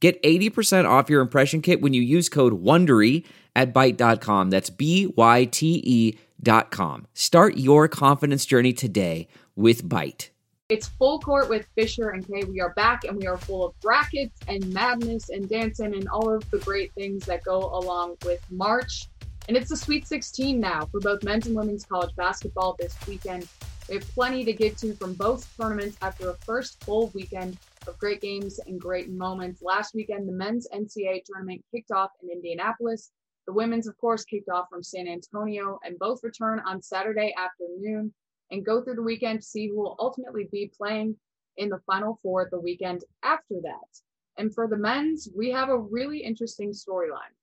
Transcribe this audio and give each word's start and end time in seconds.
Get 0.00 0.22
80% 0.22 0.88
off 0.88 1.10
your 1.10 1.20
impression 1.20 1.60
kit 1.60 1.80
when 1.80 1.92
you 1.92 2.02
use 2.02 2.28
code 2.28 2.62
WONDERY 2.62 3.24
at 3.56 3.74
Byte.com. 3.74 4.50
That's 4.50 4.70
B-Y-T-E 4.70 6.18
dot 6.40 6.70
com. 6.70 7.06
Start 7.14 7.56
your 7.56 7.88
confidence 7.88 8.46
journey 8.46 8.72
today 8.72 9.26
with 9.56 9.84
Byte. 9.88 10.30
It's 10.68 10.86
full 10.86 11.18
court 11.18 11.48
with 11.48 11.66
Fischer 11.74 12.10
and 12.10 12.26
Kaye. 12.28 12.44
We 12.44 12.60
are 12.60 12.74
back 12.74 13.04
and 13.04 13.16
we 13.16 13.26
are 13.26 13.38
full 13.38 13.66
of 13.66 13.80
brackets 13.80 14.38
and 14.46 14.72
madness 14.72 15.30
and 15.30 15.48
dancing 15.48 15.94
and 15.94 16.06
all 16.08 16.32
of 16.32 16.48
the 16.50 16.58
great 16.58 16.92
things 16.92 17.24
that 17.24 17.42
go 17.42 17.58
along 17.58 18.18
with 18.24 18.40
March. 18.50 19.08
And 19.48 19.56
it's 19.56 19.70
the 19.70 19.76
Sweet 19.76 20.06
16 20.06 20.60
now 20.60 20.84
for 20.92 21.00
both 21.00 21.22
men's 21.24 21.46
and 21.46 21.56
women's 21.56 21.86
college 21.86 22.14
basketball 22.16 22.76
this 22.78 22.94
weekend. 23.08 23.48
We 23.88 23.94
have 23.94 24.06
plenty 24.08 24.44
to 24.44 24.52
get 24.52 24.76
to 24.78 24.92
from 24.94 25.14
both 25.14 25.48
tournaments 25.56 25.96
after 26.02 26.28
a 26.28 26.34
first 26.34 26.84
full 26.84 27.10
weekend 27.14 27.56
of 27.88 27.98
great 27.98 28.20
games 28.20 28.60
and 28.66 28.80
great 28.80 29.10
moments. 29.10 29.62
Last 29.62 29.94
weekend, 29.94 30.28
the 30.28 30.32
men's 30.32 30.68
NCAA 30.72 31.22
tournament 31.24 31.64
kicked 31.74 31.90
off 31.90 32.10
in 32.22 32.30
Indianapolis. 32.30 33.10
The 33.46 33.52
women's, 33.52 33.88
of 33.88 33.96
course, 33.98 34.24
kicked 34.24 34.50
off 34.50 34.66
from 34.70 34.82
San 34.82 35.08
Antonio, 35.08 35.78
and 35.82 35.98
both 35.98 36.22
return 36.22 36.60
on 36.66 36.82
Saturday 36.82 37.34
afternoon 37.36 38.12
and 38.50 38.64
go 38.64 38.82
through 38.82 38.96
the 38.96 39.02
weekend 39.02 39.40
to 39.40 39.46
see 39.46 39.68
who 39.68 39.76
will 39.76 39.96
ultimately 39.98 40.48
be 40.52 40.70
playing 40.76 41.16
in 41.56 41.68
the 41.68 41.80
Final 41.86 42.18
Four 42.22 42.48
the 42.50 42.60
weekend 42.60 43.04
after 43.22 43.56
that. 43.62 44.00
And 44.36 44.54
for 44.54 44.68
the 44.68 44.76
men's, 44.76 45.28
we 45.34 45.50
have 45.50 45.70
a 45.70 45.78
really 45.78 46.18
interesting 46.18 46.70
storyline. 46.70 47.34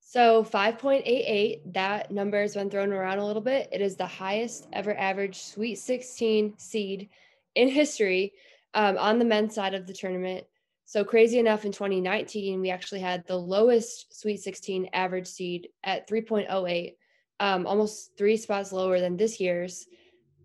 So 0.00 0.44
5.88, 0.44 1.74
that 1.74 2.12
number 2.12 2.40
has 2.40 2.54
been 2.54 2.70
thrown 2.70 2.92
around 2.92 3.18
a 3.18 3.26
little 3.26 3.42
bit. 3.42 3.68
It 3.72 3.80
is 3.80 3.96
the 3.96 4.06
highest 4.06 4.68
ever 4.72 4.96
average 4.96 5.42
Sweet 5.42 5.76
16 5.76 6.54
seed 6.58 7.08
in 7.56 7.68
history 7.68 8.32
um, 8.76 8.98
on 8.98 9.18
the 9.18 9.24
men's 9.24 9.54
side 9.54 9.74
of 9.74 9.86
the 9.86 9.92
tournament. 9.92 10.44
So 10.84 11.02
crazy 11.02 11.40
enough, 11.40 11.64
in 11.64 11.72
2019, 11.72 12.60
we 12.60 12.70
actually 12.70 13.00
had 13.00 13.26
the 13.26 13.36
lowest 13.36 14.20
Sweet 14.20 14.36
16 14.36 14.90
average 14.92 15.26
seed 15.26 15.70
at 15.82 16.08
3.08, 16.08 16.94
um, 17.40 17.66
almost 17.66 18.16
three 18.16 18.36
spots 18.36 18.70
lower 18.70 19.00
than 19.00 19.16
this 19.16 19.40
year's. 19.40 19.86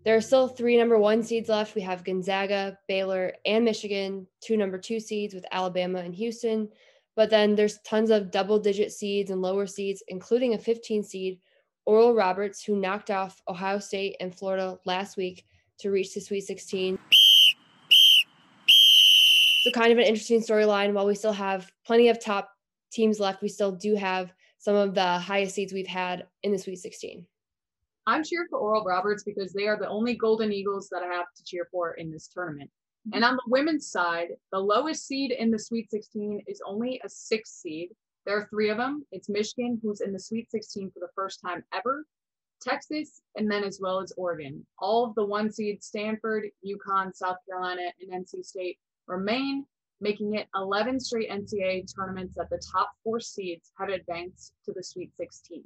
There 0.04 0.16
are 0.16 0.20
still 0.20 0.48
three 0.48 0.76
number 0.76 0.98
one 0.98 1.22
seeds 1.22 1.48
left. 1.48 1.76
We 1.76 1.82
have 1.82 2.02
Gonzaga, 2.02 2.76
Baylor, 2.88 3.34
and 3.46 3.64
Michigan, 3.64 4.26
two 4.40 4.56
number 4.56 4.78
two 4.78 4.98
seeds 4.98 5.32
with 5.32 5.46
Alabama 5.52 6.00
and 6.00 6.14
Houston. 6.14 6.68
But 7.14 7.30
then 7.30 7.54
there's 7.54 7.78
tons 7.82 8.10
of 8.10 8.32
double 8.32 8.58
digit 8.58 8.90
seeds 8.90 9.30
and 9.30 9.42
lower 9.42 9.66
seeds, 9.66 10.02
including 10.08 10.54
a 10.54 10.58
15 10.58 11.04
seed, 11.04 11.38
Oral 11.84 12.14
Roberts, 12.14 12.64
who 12.64 12.80
knocked 12.80 13.10
off 13.10 13.40
Ohio 13.46 13.78
State 13.78 14.16
and 14.18 14.34
Florida 14.34 14.78
last 14.86 15.16
week 15.16 15.44
to 15.78 15.90
reach 15.90 16.14
the 16.14 16.20
Sweet 16.20 16.40
16. 16.40 16.98
So, 19.62 19.70
kind 19.70 19.92
of 19.92 19.98
an 19.98 20.04
interesting 20.04 20.40
storyline. 20.40 20.92
While 20.92 21.06
we 21.06 21.14
still 21.14 21.32
have 21.32 21.70
plenty 21.86 22.08
of 22.08 22.18
top 22.18 22.50
teams 22.90 23.20
left, 23.20 23.42
we 23.42 23.48
still 23.48 23.70
do 23.70 23.94
have 23.94 24.32
some 24.58 24.74
of 24.74 24.92
the 24.92 25.18
highest 25.18 25.54
seeds 25.54 25.72
we've 25.72 25.86
had 25.86 26.26
in 26.42 26.50
the 26.50 26.58
Sweet 26.58 26.80
16. 26.80 27.24
I'm 28.08 28.24
cheering 28.24 28.48
for 28.50 28.58
Oral 28.58 28.82
Roberts 28.82 29.22
because 29.22 29.52
they 29.52 29.68
are 29.68 29.78
the 29.78 29.88
only 29.88 30.16
Golden 30.16 30.52
Eagles 30.52 30.88
that 30.88 31.04
I 31.04 31.14
have 31.14 31.26
to 31.36 31.44
cheer 31.44 31.68
for 31.70 31.94
in 31.94 32.10
this 32.10 32.26
tournament. 32.26 32.70
Mm-hmm. 33.06 33.14
And 33.14 33.24
on 33.24 33.36
the 33.36 33.42
women's 33.46 33.88
side, 33.88 34.30
the 34.50 34.58
lowest 34.58 35.06
seed 35.06 35.30
in 35.30 35.52
the 35.52 35.60
Sweet 35.60 35.88
16 35.92 36.42
is 36.48 36.60
only 36.66 37.00
a 37.04 37.08
six 37.08 37.50
seed. 37.50 37.90
There 38.26 38.36
are 38.36 38.48
three 38.50 38.68
of 38.68 38.78
them. 38.78 39.06
It's 39.12 39.28
Michigan, 39.28 39.78
who's 39.80 40.00
in 40.00 40.12
the 40.12 40.18
Sweet 40.18 40.50
16 40.50 40.90
for 40.90 40.98
the 40.98 41.12
first 41.14 41.40
time 41.40 41.62
ever, 41.72 42.04
Texas, 42.60 43.20
and 43.36 43.48
then 43.48 43.62
as 43.62 43.78
well 43.80 44.00
as 44.00 44.12
Oregon. 44.16 44.66
All 44.80 45.04
of 45.04 45.14
the 45.14 45.24
one 45.24 45.52
seeds, 45.52 45.86
Stanford, 45.86 46.46
UConn, 46.66 47.14
South 47.14 47.36
Carolina, 47.48 47.82
and 48.00 48.24
NC 48.26 48.44
State, 48.44 48.78
remain, 49.06 49.66
making 50.00 50.34
it 50.34 50.48
11 50.54 51.00
straight 51.00 51.30
NCAA 51.30 51.84
tournaments 51.94 52.34
that 52.36 52.50
the 52.50 52.60
top 52.72 52.90
four 53.04 53.20
seeds 53.20 53.72
have 53.78 53.88
advanced 53.88 54.52
to 54.64 54.72
the 54.72 54.82
Sweet 54.82 55.14
16. 55.16 55.62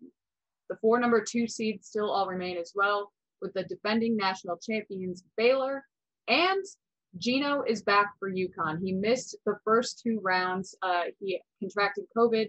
The 0.69 0.77
four 0.77 0.99
number 1.01 1.25
two 1.27 1.47
seeds 1.47 1.89
still 1.89 2.11
all 2.11 2.27
remain 2.27 2.57
as 2.57 2.73
well, 2.75 3.13
with 3.41 3.53
the 3.55 3.65
defending 3.65 4.17
national 4.17 4.59
champions 4.59 5.23
Baylor 5.37 5.85
and 6.29 6.65
Geno 7.19 7.63
is 7.63 7.83
back 7.83 8.09
for 8.19 8.31
UConn. 8.31 8.81
He 8.83 8.93
missed 8.93 9.37
the 9.47 9.57
first 9.65 10.01
two 10.03 10.21
rounds. 10.23 10.77
Uh, 10.83 11.05
he 11.21 11.41
contracted 11.61 12.05
COVID 12.17 12.49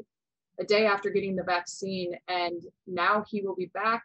a 0.59 0.63
day 0.65 0.85
after 0.85 1.09
getting 1.09 1.35
the 1.35 1.43
vaccine, 1.43 2.15
and 2.27 2.61
now 2.85 3.23
he 3.29 3.41
will 3.41 3.55
be 3.55 3.71
back 3.73 4.03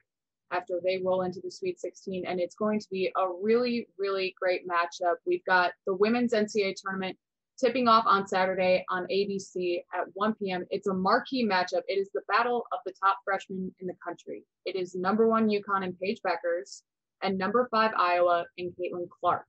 after 0.53 0.81
they 0.85 1.01
roll 1.05 1.23
into 1.23 1.41
the 1.43 1.51
Sweet 1.51 1.81
16. 1.81 2.25
And 2.27 2.41
it's 2.41 2.55
going 2.55 2.81
to 2.81 2.87
be 2.91 3.11
a 3.17 3.27
really, 3.41 3.89
really 3.99 4.35
great 4.41 4.67
matchup. 4.69 5.17
We've 5.27 5.45
got 5.45 5.73
the 5.87 5.95
women's 5.95 6.33
NCAA 6.33 6.75
tournament 6.77 7.17
tipping 7.59 7.89
off 7.89 8.05
on 8.07 8.27
Saturday 8.27 8.85
on 8.91 9.07
ABC 9.07 9.83
at 9.95 10.07
1 10.15 10.35
p.m. 10.35 10.65
It's 10.71 10.89
a 10.89 10.95
marquee 10.95 11.47
matchup. 11.47 11.83
It 11.87 11.99
is 11.99 12.11
the 12.13 12.23
battle 12.29 12.67
of 12.73 12.79
the 12.85 12.93
top 12.93 13.19
freshmen 13.25 13.73
in 13.81 13.87
the 13.87 13.95
country. 14.05 14.45
It 14.65 14.77
is 14.77 14.95
number 14.95 15.29
one 15.29 15.49
UConn 15.49 15.85
and 15.85 15.99
Paige 15.99 16.21
Bueckers 16.27 16.83
and 17.23 17.39
number 17.39 17.69
five 17.71 17.93
Iowa 17.97 18.45
and 18.59 18.73
Caitlin 18.73 19.09
Clark. 19.09 19.47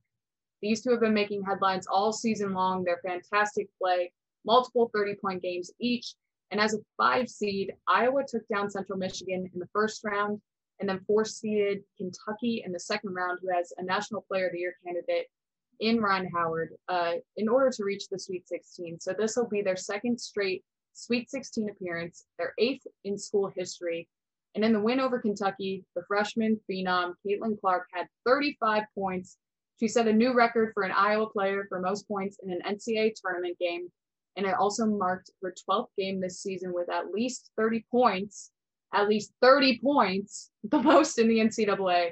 These 0.61 0.81
two 0.81 0.91
have 0.91 1.01
been 1.01 1.13
making 1.13 1.43
headlines 1.43 1.87
all 1.87 2.13
season 2.13 2.53
long. 2.53 2.83
They're 2.83 3.01
fantastic 3.05 3.67
play, 3.81 4.13
multiple 4.45 4.89
30 4.93 5.15
point 5.15 5.41
games 5.41 5.71
each. 5.79 6.13
And 6.51 6.61
as 6.61 6.73
a 6.75 6.79
five 6.97 7.27
seed, 7.29 7.73
Iowa 7.87 8.23
took 8.27 8.47
down 8.47 8.69
Central 8.69 8.97
Michigan 8.97 9.49
in 9.53 9.59
the 9.59 9.67
first 9.73 10.03
round 10.03 10.39
and 10.79 10.89
then 10.89 11.03
four 11.05 11.25
seeded 11.25 11.83
Kentucky 11.97 12.63
in 12.65 12.71
the 12.71 12.79
second 12.79 13.13
round, 13.13 13.39
who 13.41 13.49
has 13.53 13.73
a 13.77 13.83
National 13.83 14.21
Player 14.21 14.47
of 14.47 14.53
the 14.53 14.59
Year 14.59 14.75
candidate 14.85 15.27
in 15.79 15.99
Rhyne 15.99 16.29
Howard, 16.33 16.73
uh, 16.89 17.13
in 17.37 17.47
order 17.47 17.69
to 17.71 17.83
reach 17.83 18.07
the 18.09 18.19
Sweet 18.19 18.47
16. 18.47 18.99
So 18.99 19.13
this 19.17 19.35
will 19.35 19.47
be 19.47 19.61
their 19.61 19.75
second 19.75 20.19
straight 20.19 20.63
Sweet 20.93 21.29
16 21.29 21.69
appearance, 21.69 22.25
their 22.37 22.53
eighth 22.59 22.85
in 23.03 23.17
school 23.17 23.51
history. 23.55 24.07
And 24.55 24.63
in 24.63 24.73
the 24.73 24.79
win 24.79 24.99
over 24.99 25.19
Kentucky, 25.19 25.83
the 25.95 26.03
freshman 26.07 26.59
phenom 26.69 27.13
Caitlin 27.25 27.59
Clark 27.59 27.87
had 27.91 28.07
35 28.25 28.83
points. 28.93 29.37
She 29.79 29.87
set 29.87 30.07
a 30.07 30.13
new 30.13 30.33
record 30.35 30.71
for 30.73 30.83
an 30.83 30.91
Iowa 30.91 31.29
player 31.29 31.65
for 31.67 31.79
most 31.79 32.07
points 32.07 32.37
in 32.43 32.51
an 32.51 32.61
NCAA 32.67 33.13
tournament 33.15 33.57
game. 33.59 33.91
And 34.35 34.45
it 34.45 34.53
also 34.53 34.85
marked 34.85 35.31
her 35.41 35.53
12th 35.67 35.89
game 35.97 36.19
this 36.19 36.41
season 36.41 36.73
with 36.73 36.89
at 36.89 37.11
least 37.11 37.51
30 37.57 37.85
points 37.89 38.51
at 38.93 39.09
least 39.09 39.33
30 39.41 39.79
points, 39.79 40.51
the 40.63 40.79
most 40.81 41.19
in 41.19 41.27
the 41.27 41.39
NCAA. 41.39 42.09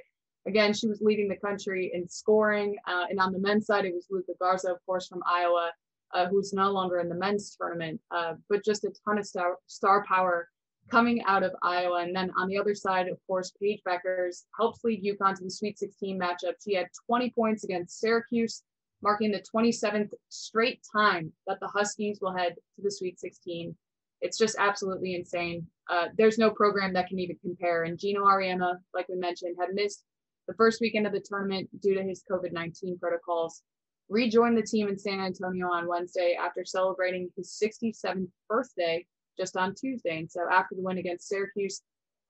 Again, 0.47 0.74
she 0.74 0.88
was 0.88 1.02
leading 1.02 1.28
the 1.28 1.36
country 1.36 1.92
in 1.94 2.09
scoring. 2.09 2.75
Uh, 2.88 3.06
and 3.09 3.19
on 3.19 3.31
the 3.31 3.40
men's 3.40 3.68
side, 3.68 3.86
it 3.86 3.94
was 3.94 4.08
Luka 4.09 4.34
Garza, 4.40 4.72
of 4.72 4.78
course, 4.86 5.08
from 5.08 5.22
Iowa, 5.25 5.72
uh, 6.14 6.28
who's 6.28 6.52
no 6.52 6.72
longer 6.72 7.00
in 7.00 7.09
the 7.09 7.16
men's 7.16 7.56
tournament, 7.56 8.02
uh, 8.09 8.34
but 8.50 8.66
just 8.66 8.84
a 8.84 8.92
ton 9.06 9.19
of 9.19 9.25
star, 9.25 9.58
star 9.68 10.03
power 10.06 10.50
coming 10.90 11.24
out 11.25 11.44
of 11.44 11.53
Iowa. 11.62 12.02
And 12.02 12.16
then 12.16 12.31
on 12.38 12.47
the 12.47 12.58
other 12.58 12.74
side, 12.74 13.08
of 13.08 13.19
course, 13.28 13.53
Paige 13.62 13.81
Bueckers 13.88 14.46
helps 14.58 14.84
lead 14.84 15.03
UConn 15.03 15.36
to 15.38 15.44
the 15.44 15.52
Sweet 15.52 15.78
16 15.78 16.19
matchup. 16.19 16.56
She 16.63 16.74
had 16.74 16.88
20 17.06 17.30
points 17.31 17.63
against 17.63 18.00
Syracuse, 18.00 18.63
marking 19.03 19.31
the 19.31 19.44
27th 19.56 20.12
straight 20.30 20.81
time 20.92 21.31
that 21.46 21.59
the 21.59 21.68
Huskies 21.68 22.18
will 22.19 22.36
head 22.36 22.56
to 22.56 22.81
the 22.81 22.92
Sweet 22.92 23.19
16 23.19 23.75
it's 24.22 24.38
just 24.38 24.56
absolutely 24.60 25.16
insane. 25.16 25.68
Uh, 25.91 26.07
there's 26.17 26.38
no 26.38 26.49
program 26.49 26.93
that 26.93 27.07
can 27.07 27.19
even 27.19 27.38
compare. 27.41 27.83
And 27.83 27.99
Geno 27.99 28.21
Auriemma, 28.23 28.75
like 28.93 29.09
we 29.09 29.17
mentioned, 29.17 29.57
had 29.59 29.73
missed 29.73 30.03
the 30.47 30.53
first 30.53 30.79
weekend 30.79 31.05
of 31.05 31.11
the 31.11 31.19
tournament 31.19 31.69
due 31.81 31.93
to 31.93 32.03
his 32.03 32.23
COVID 32.31 32.53
19 32.53 32.97
protocols. 32.97 33.61
Rejoined 34.09 34.57
the 34.57 34.63
team 34.63 34.88
in 34.88 34.97
San 34.97 35.19
Antonio 35.19 35.67
on 35.67 35.88
Wednesday 35.88 36.38
after 36.39 36.63
celebrating 36.65 37.29
his 37.35 37.61
67th 37.61 38.29
birthday 38.49 39.05
just 39.38 39.57
on 39.57 39.75
Tuesday. 39.75 40.17
And 40.19 40.31
so 40.31 40.41
after 40.49 40.75
the 40.75 40.81
win 40.81 40.97
against 40.97 41.27
Syracuse, 41.27 41.81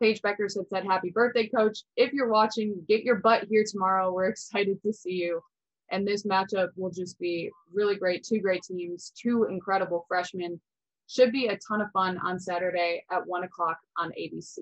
Paige 0.02 0.22
Bueckers 0.22 0.58
had 0.58 0.68
said, 0.70 0.86
Happy 0.86 1.12
birthday, 1.12 1.48
coach. 1.48 1.80
If 1.96 2.14
you're 2.14 2.32
watching, 2.32 2.84
get 2.88 3.04
your 3.04 3.18
butt 3.18 3.46
here 3.48 3.64
tomorrow. 3.70 4.12
We're 4.12 4.26
excited 4.30 4.82
to 4.84 4.92
see 4.92 5.14
you. 5.14 5.40
And 5.92 6.08
this 6.08 6.26
matchup 6.26 6.70
will 6.78 6.92
just 6.92 7.20
be 7.20 7.52
really 7.72 7.96
great. 7.96 8.24
Two 8.24 8.40
great 8.40 8.64
teams, 8.64 9.12
two 9.22 9.46
incredible 9.50 10.06
freshmen 10.08 10.60
should 11.12 11.32
be 11.32 11.48
a 11.48 11.60
ton 11.68 11.82
of 11.82 11.92
fun 11.92 12.18
on 12.20 12.40
Saturday 12.40 13.04
at 13.12 13.28
one 13.28 13.44
o'clock 13.44 13.78
on 13.98 14.12
ABC. 14.12 14.60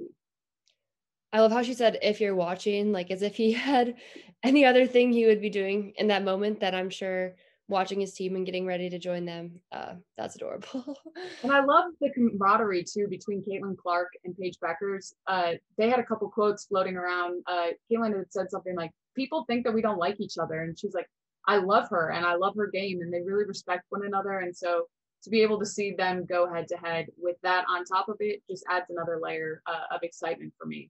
I 1.31 1.41
love 1.41 1.51
how 1.51 1.61
she 1.61 1.75
said, 1.75 1.99
if 2.01 2.19
you're 2.19 2.35
watching, 2.35 2.91
like 2.91 3.11
as 3.11 3.21
if 3.21 3.35
he 3.35 3.51
had 3.69 3.95
any 4.43 4.65
other 4.65 4.87
thing 4.87 5.11
he 5.11 5.27
would 5.27 5.41
be 5.41 5.49
doing 5.49 5.93
in 5.97 6.07
that 6.07 6.23
moment 6.23 6.61
that 6.61 6.73
I'm 6.73 6.89
sure 6.89 7.35
watching 7.67 7.99
his 7.99 8.15
team 8.15 8.35
and 8.35 8.47
getting 8.47 8.65
ready 8.65 8.89
to 8.89 8.97
join 8.97 9.25
them. 9.25 9.59
Uh, 9.71 9.93
that's 10.17 10.35
adorable. 10.35 10.97
and 11.43 11.51
I 11.51 11.63
love 11.63 11.91
the 12.01 12.09
camaraderie 12.09 12.83
too 12.83 13.07
between 13.07 13.43
Caitlin 13.43 13.77
Clark 13.77 14.07
and 14.25 14.35
Paige 14.35 14.57
Bueckers. 14.59 15.13
Uh, 15.27 15.53
they 15.77 15.87
had 15.87 15.99
a 15.99 16.03
couple 16.03 16.27
quotes 16.31 16.65
floating 16.65 16.95
around. 16.95 17.43
Uh, 17.45 17.67
Caitlin 17.91 18.17
had 18.17 18.33
said 18.33 18.49
something 18.49 18.75
like, 18.75 18.89
"People 19.15 19.45
think 19.45 19.65
that 19.65 19.73
we 19.73 19.83
don't 19.83 19.99
like 19.99 20.19
each 20.19 20.39
other," 20.41 20.63
and 20.63 20.79
she's 20.79 20.95
like, 20.95 21.07
"I 21.45 21.57
love 21.57 21.87
her 21.89 22.09
and 22.09 22.25
I 22.25 22.33
love 22.33 22.55
her 22.57 22.71
game, 22.73 23.01
and 23.01 23.13
they 23.13 23.21
really 23.21 23.45
respect 23.45 23.83
one 23.89 24.03
another." 24.03 24.39
And 24.39 24.57
so 24.57 24.87
to 25.23 25.29
be 25.29 25.41
able 25.41 25.59
to 25.59 25.65
see 25.65 25.93
them 25.93 26.25
go 26.25 26.51
head 26.51 26.67
to 26.69 26.77
head 26.77 27.07
with 27.17 27.35
that 27.43 27.65
on 27.69 27.83
top 27.83 28.09
of 28.09 28.17
it 28.19 28.41
just 28.49 28.63
adds 28.69 28.85
another 28.89 29.19
layer 29.21 29.61
uh, 29.65 29.93
of 29.95 30.01
excitement 30.03 30.53
for 30.57 30.65
me. 30.65 30.89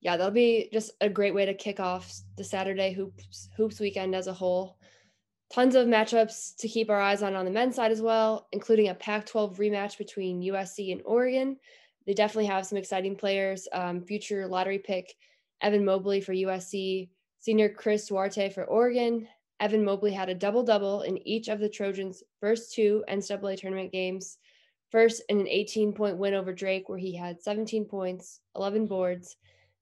Yeah, 0.00 0.16
that'll 0.16 0.32
be 0.32 0.68
just 0.72 0.90
a 1.00 1.08
great 1.08 1.34
way 1.34 1.46
to 1.46 1.54
kick 1.54 1.78
off 1.78 2.12
the 2.36 2.44
Saturday 2.44 2.92
hoops 2.92 3.48
hoops 3.56 3.80
weekend 3.80 4.14
as 4.14 4.26
a 4.26 4.32
whole. 4.32 4.76
Tons 5.52 5.74
of 5.74 5.86
matchups 5.86 6.56
to 6.56 6.68
keep 6.68 6.90
our 6.90 7.00
eyes 7.00 7.22
on 7.22 7.34
on 7.34 7.44
the 7.44 7.50
men's 7.50 7.76
side 7.76 7.92
as 7.92 8.02
well, 8.02 8.48
including 8.52 8.88
a 8.88 8.94
Pac-12 8.94 9.56
rematch 9.58 9.98
between 9.98 10.42
USC 10.42 10.92
and 10.92 11.02
Oregon. 11.04 11.56
They 12.06 12.14
definitely 12.14 12.46
have 12.46 12.66
some 12.66 12.78
exciting 12.78 13.14
players. 13.14 13.68
Um, 13.72 14.02
future 14.02 14.48
lottery 14.48 14.78
pick 14.78 15.14
Evan 15.60 15.84
Mobley 15.84 16.20
for 16.20 16.32
USC, 16.32 17.10
senior 17.38 17.68
Chris 17.68 18.08
Duarte 18.08 18.50
for 18.50 18.64
Oregon, 18.64 19.28
Evan 19.62 19.84
Mobley 19.84 20.10
had 20.10 20.28
a 20.28 20.34
double 20.34 20.64
double 20.64 21.02
in 21.02 21.24
each 21.26 21.46
of 21.46 21.60
the 21.60 21.68
Trojans' 21.68 22.24
first 22.40 22.74
two 22.74 23.04
NCAA 23.08 23.56
tournament 23.56 23.92
games. 23.92 24.38
First, 24.90 25.22
in 25.28 25.38
an 25.38 25.46
18 25.46 25.92
point 25.92 26.16
win 26.16 26.34
over 26.34 26.52
Drake, 26.52 26.88
where 26.88 26.98
he 26.98 27.14
had 27.14 27.40
17 27.40 27.84
points, 27.84 28.40
11 28.56 28.86
boards. 28.86 29.36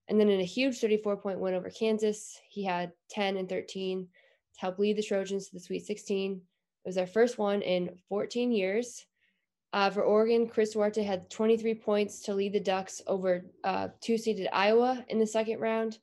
And 0.08 0.20
then 0.20 0.28
in 0.28 0.40
a 0.40 0.44
huge 0.44 0.78
34 0.78 1.16
point 1.16 1.40
win 1.40 1.54
over 1.54 1.70
Kansas, 1.70 2.38
he 2.50 2.62
had 2.62 2.92
10 3.08 3.38
and 3.38 3.48
13 3.48 4.06
to 4.06 4.60
help 4.60 4.78
lead 4.78 4.98
the 4.98 5.02
Trojans 5.02 5.48
to 5.48 5.54
the 5.54 5.60
Sweet 5.60 5.86
16. 5.86 6.34
It 6.34 6.40
was 6.84 6.96
their 6.96 7.06
first 7.06 7.38
one 7.38 7.62
in 7.62 7.96
14 8.10 8.52
years. 8.52 9.06
Uh, 9.72 9.88
for 9.88 10.02
Oregon, 10.02 10.46
Chris 10.46 10.74
Duarte 10.74 11.02
had 11.02 11.30
23 11.30 11.74
points 11.76 12.20
to 12.24 12.34
lead 12.34 12.52
the 12.52 12.60
Ducks 12.60 13.00
over 13.06 13.46
uh, 13.64 13.88
two 14.02 14.18
seeded 14.18 14.48
Iowa 14.52 15.02
in 15.08 15.18
the 15.18 15.26
second 15.26 15.58
round. 15.60 15.98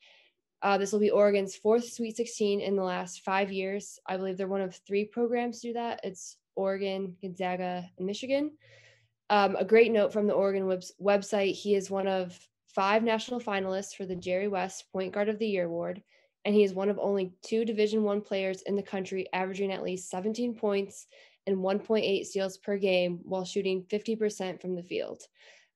Uh, 0.61 0.77
this 0.77 0.91
will 0.91 0.99
be 0.99 1.11
Oregon's 1.11 1.55
fourth 1.55 1.91
Sweet 1.91 2.17
16 2.17 2.61
in 2.61 2.75
the 2.75 2.83
last 2.83 3.21
five 3.23 3.51
years. 3.51 3.99
I 4.07 4.17
believe 4.17 4.37
they're 4.37 4.47
one 4.47 4.61
of 4.61 4.75
three 4.87 5.05
programs 5.05 5.61
to 5.61 5.67
do 5.67 5.73
that. 5.73 5.99
It's 6.03 6.37
Oregon, 6.55 7.15
Gonzaga, 7.21 7.89
and 7.97 8.07
Michigan. 8.07 8.51
Um, 9.29 9.55
a 9.55 9.65
great 9.65 9.91
note 9.91 10.13
from 10.13 10.25
the 10.25 10.33
Oregon 10.33 10.65
web- 10.65 10.83
website: 11.01 11.53
he 11.53 11.75
is 11.75 11.91
one 11.91 12.07
of 12.07 12.37
five 12.73 13.03
national 13.03 13.39
finalists 13.39 13.95
for 13.95 14.05
the 14.05 14.15
Jerry 14.15 14.47
West 14.47 14.91
Point 14.91 15.13
Guard 15.13 15.29
of 15.29 15.37
the 15.39 15.47
Year 15.47 15.65
award, 15.65 16.01
and 16.45 16.55
he 16.55 16.63
is 16.63 16.73
one 16.73 16.89
of 16.89 16.97
only 16.99 17.33
two 17.43 17.65
Division 17.65 18.03
One 18.03 18.21
players 18.21 18.61
in 18.63 18.75
the 18.75 18.83
country 18.83 19.27
averaging 19.33 19.71
at 19.71 19.83
least 19.83 20.09
17 20.09 20.55
points 20.55 21.07
and 21.45 21.57
1.8 21.57 22.25
steals 22.25 22.57
per 22.57 22.77
game 22.77 23.19
while 23.23 23.45
shooting 23.45 23.83
50% 23.83 24.61
from 24.61 24.75
the 24.75 24.83
field. 24.83 25.23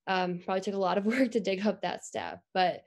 Um, 0.07 0.39
probably 0.44 0.62
took 0.62 0.74
a 0.74 0.77
lot 0.77 0.98
of 0.98 1.06
work 1.07 1.31
to 1.31 1.39
dig 1.39 1.66
up 1.66 1.81
that 1.81 2.04
stat, 2.04 2.42
but 2.54 2.84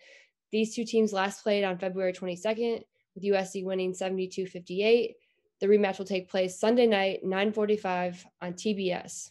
these 0.53 0.75
two 0.75 0.85
teams 0.85 1.13
last 1.13 1.43
played 1.43 1.65
on 1.65 1.79
February 1.79 2.13
22nd, 2.13 2.83
with 3.15 3.25
USC 3.25 3.65
winning 3.65 3.95
72 3.95 4.47
58. 4.47 5.17
The 5.61 5.67
rematch 5.67 5.99
will 5.99 6.05
take 6.05 6.29
place 6.29 6.59
Sunday 6.59 6.87
night, 6.87 7.25
9:45 7.25 8.25
on 8.43 8.55
TBS. 8.55 9.31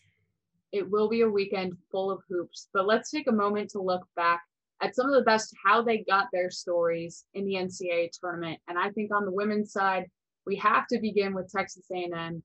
It 0.71 0.89
will 0.89 1.07
be 1.07 1.21
a 1.21 1.30
weekend 1.30 1.77
full 1.92 2.10
of 2.10 2.24
hoops, 2.27 2.69
but 2.74 2.88
let's 2.88 3.12
take 3.12 3.27
a 3.27 3.31
moment 3.31 3.69
to 3.71 3.81
look 3.81 4.07
back 4.15 4.42
at 4.81 4.95
some 4.95 5.07
of 5.07 5.13
the 5.13 5.21
best 5.21 5.54
how 5.63 5.81
they 5.81 6.00
got 6.00 6.27
their 6.33 6.50
stories 6.50 7.25
in 7.33 7.45
the 7.45 7.56
NCAA 7.56 8.09
tournament. 8.19 8.59
And 8.68 8.77
I 8.77 8.89
think 8.92 9.13
on 9.13 9.25
the 9.25 9.31
women's 9.31 9.71
side, 9.71 10.09
we 10.45 10.56
have 10.57 10.88
to 10.88 11.00
begin 11.00 11.33
with 11.33 11.51
Texas 11.51 11.86
A&M. 11.92 12.44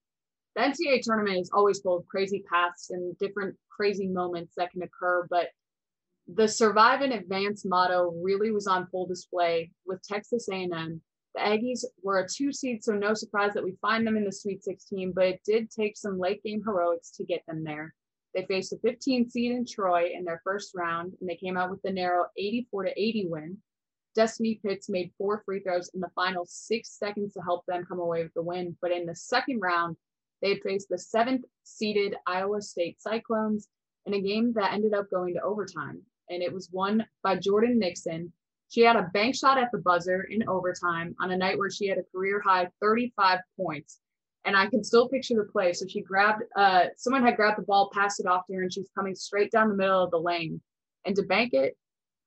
The 0.55 0.63
NCAA 0.63 1.01
tournament 1.03 1.39
is 1.39 1.51
always 1.53 1.81
full 1.81 1.97
of 1.97 2.07
crazy 2.07 2.45
paths 2.51 2.91
and 2.91 3.17
different 3.19 3.57
crazy 3.71 4.09
moments 4.09 4.55
that 4.57 4.71
can 4.71 4.83
occur, 4.83 5.27
but 5.31 5.49
the 6.35 6.47
survive 6.47 7.01
and 7.01 7.15
advance 7.15 7.65
motto 7.65 8.13
really 8.23 8.51
was 8.51 8.67
on 8.67 8.87
full 8.89 9.07
display 9.07 9.71
with 9.87 10.03
Texas 10.03 10.47
A&M. 10.53 11.01
The 11.35 11.41
Aggies 11.41 11.85
were 12.03 12.19
a 12.19 12.29
two 12.29 12.53
seed, 12.53 12.85
so 12.85 12.93
no 12.93 13.15
surprise 13.15 13.55
that 13.55 13.65
we 13.65 13.79
find 13.81 14.07
them 14.07 14.17
in 14.17 14.25
the 14.25 14.33
Sweet 14.33 14.63
16, 14.63 15.13
but 15.13 15.25
it 15.25 15.41
did 15.47 15.71
take 15.71 15.97
some 15.97 16.19
late 16.19 16.43
game 16.43 16.63
heroics 16.63 17.11
to 17.13 17.25
get 17.25 17.43
them 17.47 17.65
there. 17.65 17.95
They 18.35 18.45
faced 18.45 18.75
a 18.75 18.79
15 18.79 19.31
seed 19.31 19.53
in 19.53 19.65
Troy 19.65 20.11
in 20.13 20.25
their 20.25 20.43
first 20.45 20.75
round, 20.75 21.15
and 21.19 21.29
they 21.29 21.37
came 21.37 21.57
out 21.57 21.71
with 21.71 21.81
the 21.81 21.93
narrow 21.93 22.27
84 22.37 22.85
to 22.85 23.01
80 23.01 23.27
win. 23.31 23.57
Destiny 24.15 24.61
Pitts 24.63 24.91
made 24.91 25.13
four 25.17 25.43
free 25.47 25.61
throws 25.61 25.91
in 25.95 26.01
the 26.01 26.11
final 26.15 26.45
six 26.45 26.91
seconds 26.99 27.33
to 27.35 27.41
help 27.41 27.65
them 27.67 27.87
come 27.87 28.01
away 28.01 28.23
with 28.23 28.35
the 28.35 28.43
win. 28.43 28.77
But 28.83 28.93
in 28.93 29.07
the 29.07 29.15
second 29.15 29.61
round, 29.61 29.97
they 30.43 30.57
faced 30.57 30.89
the 30.91 30.99
seventh 30.99 31.45
seeded 31.65 32.17
Iowa 32.27 32.61
State 32.61 33.01
Cyclones 33.01 33.69
in 34.05 34.15
a 34.15 34.21
game 34.21 34.53
that 34.55 34.73
ended 34.73 34.93
up 34.93 35.11
going 35.11 35.35
to 35.35 35.43
overtime 35.43 36.03
and 36.31 36.43
it 36.43 36.53
was 36.53 36.71
won 36.73 37.07
by 37.23 37.37
Jordan 37.37 37.79
Nixon. 37.79 38.33
She 38.69 38.83
had 38.83 38.97
a 38.97 39.11
bank 39.15 39.35
shot 39.35 39.59
at 39.59 39.71
the 39.73 39.79
buzzer 39.79 40.23
in 40.31 40.47
overtime 40.49 41.15
on 41.21 41.31
a 41.31 41.37
night 41.37 41.59
where 41.59 41.71
she 41.71 41.89
had 41.89 41.99
a 41.99 42.03
career 42.15 42.43
high 42.45 42.69
35 42.81 43.41
points. 43.59 44.01
And 44.45 44.57
I 44.57 44.67
can 44.67 44.85
still 44.85 45.09
picture 45.09 45.35
the 45.35 45.51
play. 45.51 45.73
So 45.73 45.87
she 45.87 46.03
grabbed, 46.03 46.43
uh, 46.57 46.87
someone 46.97 47.23
had 47.23 47.37
grabbed 47.37 47.59
the 47.59 47.63
ball, 47.63 47.91
passed 47.93 48.21
it 48.21 48.27
off 48.27 48.47
to 48.47 48.55
her, 48.55 48.63
and 48.63 48.73
she's 48.73 48.89
coming 48.95 49.15
straight 49.15 49.51
down 49.51 49.69
the 49.69 49.75
middle 49.75 50.03
of 50.03 50.11
the 50.11 50.19
lane. 50.19 50.61
And 51.05 51.17
to 51.17 51.23
bank 51.23 51.55
it, 51.55 51.77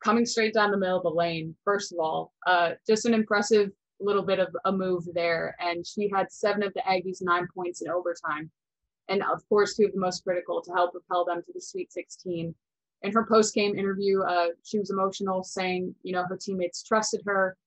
coming 0.03 0.25
straight 0.25 0.53
down 0.53 0.71
the 0.71 0.77
middle 0.77 0.97
of 0.97 1.03
the 1.03 1.09
lane, 1.09 1.55
first 1.63 1.93
of 1.93 1.99
all, 1.99 2.33
uh, 2.47 2.71
just 2.87 3.05
an 3.05 3.13
impressive 3.13 3.69
little 3.99 4.23
bit 4.23 4.39
of 4.39 4.47
a 4.65 4.71
move 4.71 5.03
there. 5.13 5.55
And 5.59 5.85
she 5.85 6.09
had 6.13 6.31
seven 6.31 6.63
of 6.63 6.73
the 6.73 6.81
Aggies' 6.81 7.21
nine 7.21 7.47
points 7.55 7.81
in 7.81 7.89
overtime. 7.89 8.51
And 9.09 9.21
of 9.23 9.47
course, 9.47 9.75
two 9.75 9.85
of 9.85 9.93
the 9.93 9.99
most 9.99 10.23
critical 10.23 10.61
to 10.61 10.71
help 10.73 10.91
propel 10.91 11.25
them 11.25 11.41
to 11.43 11.53
the 11.53 11.61
Sweet 11.61 11.91
16 11.91 12.53
in 13.03 13.11
her 13.11 13.25
post 13.25 13.53
game 13.53 13.77
interview, 13.77 14.21
uh, 14.21 14.47
she 14.63 14.79
was 14.79 14.91
emotional, 14.91 15.43
saying, 15.43 15.95
you 16.03 16.13
know, 16.13 16.23
her 16.23 16.37
teammates 16.37 16.83
trusted 16.83 17.21
her. 17.25 17.57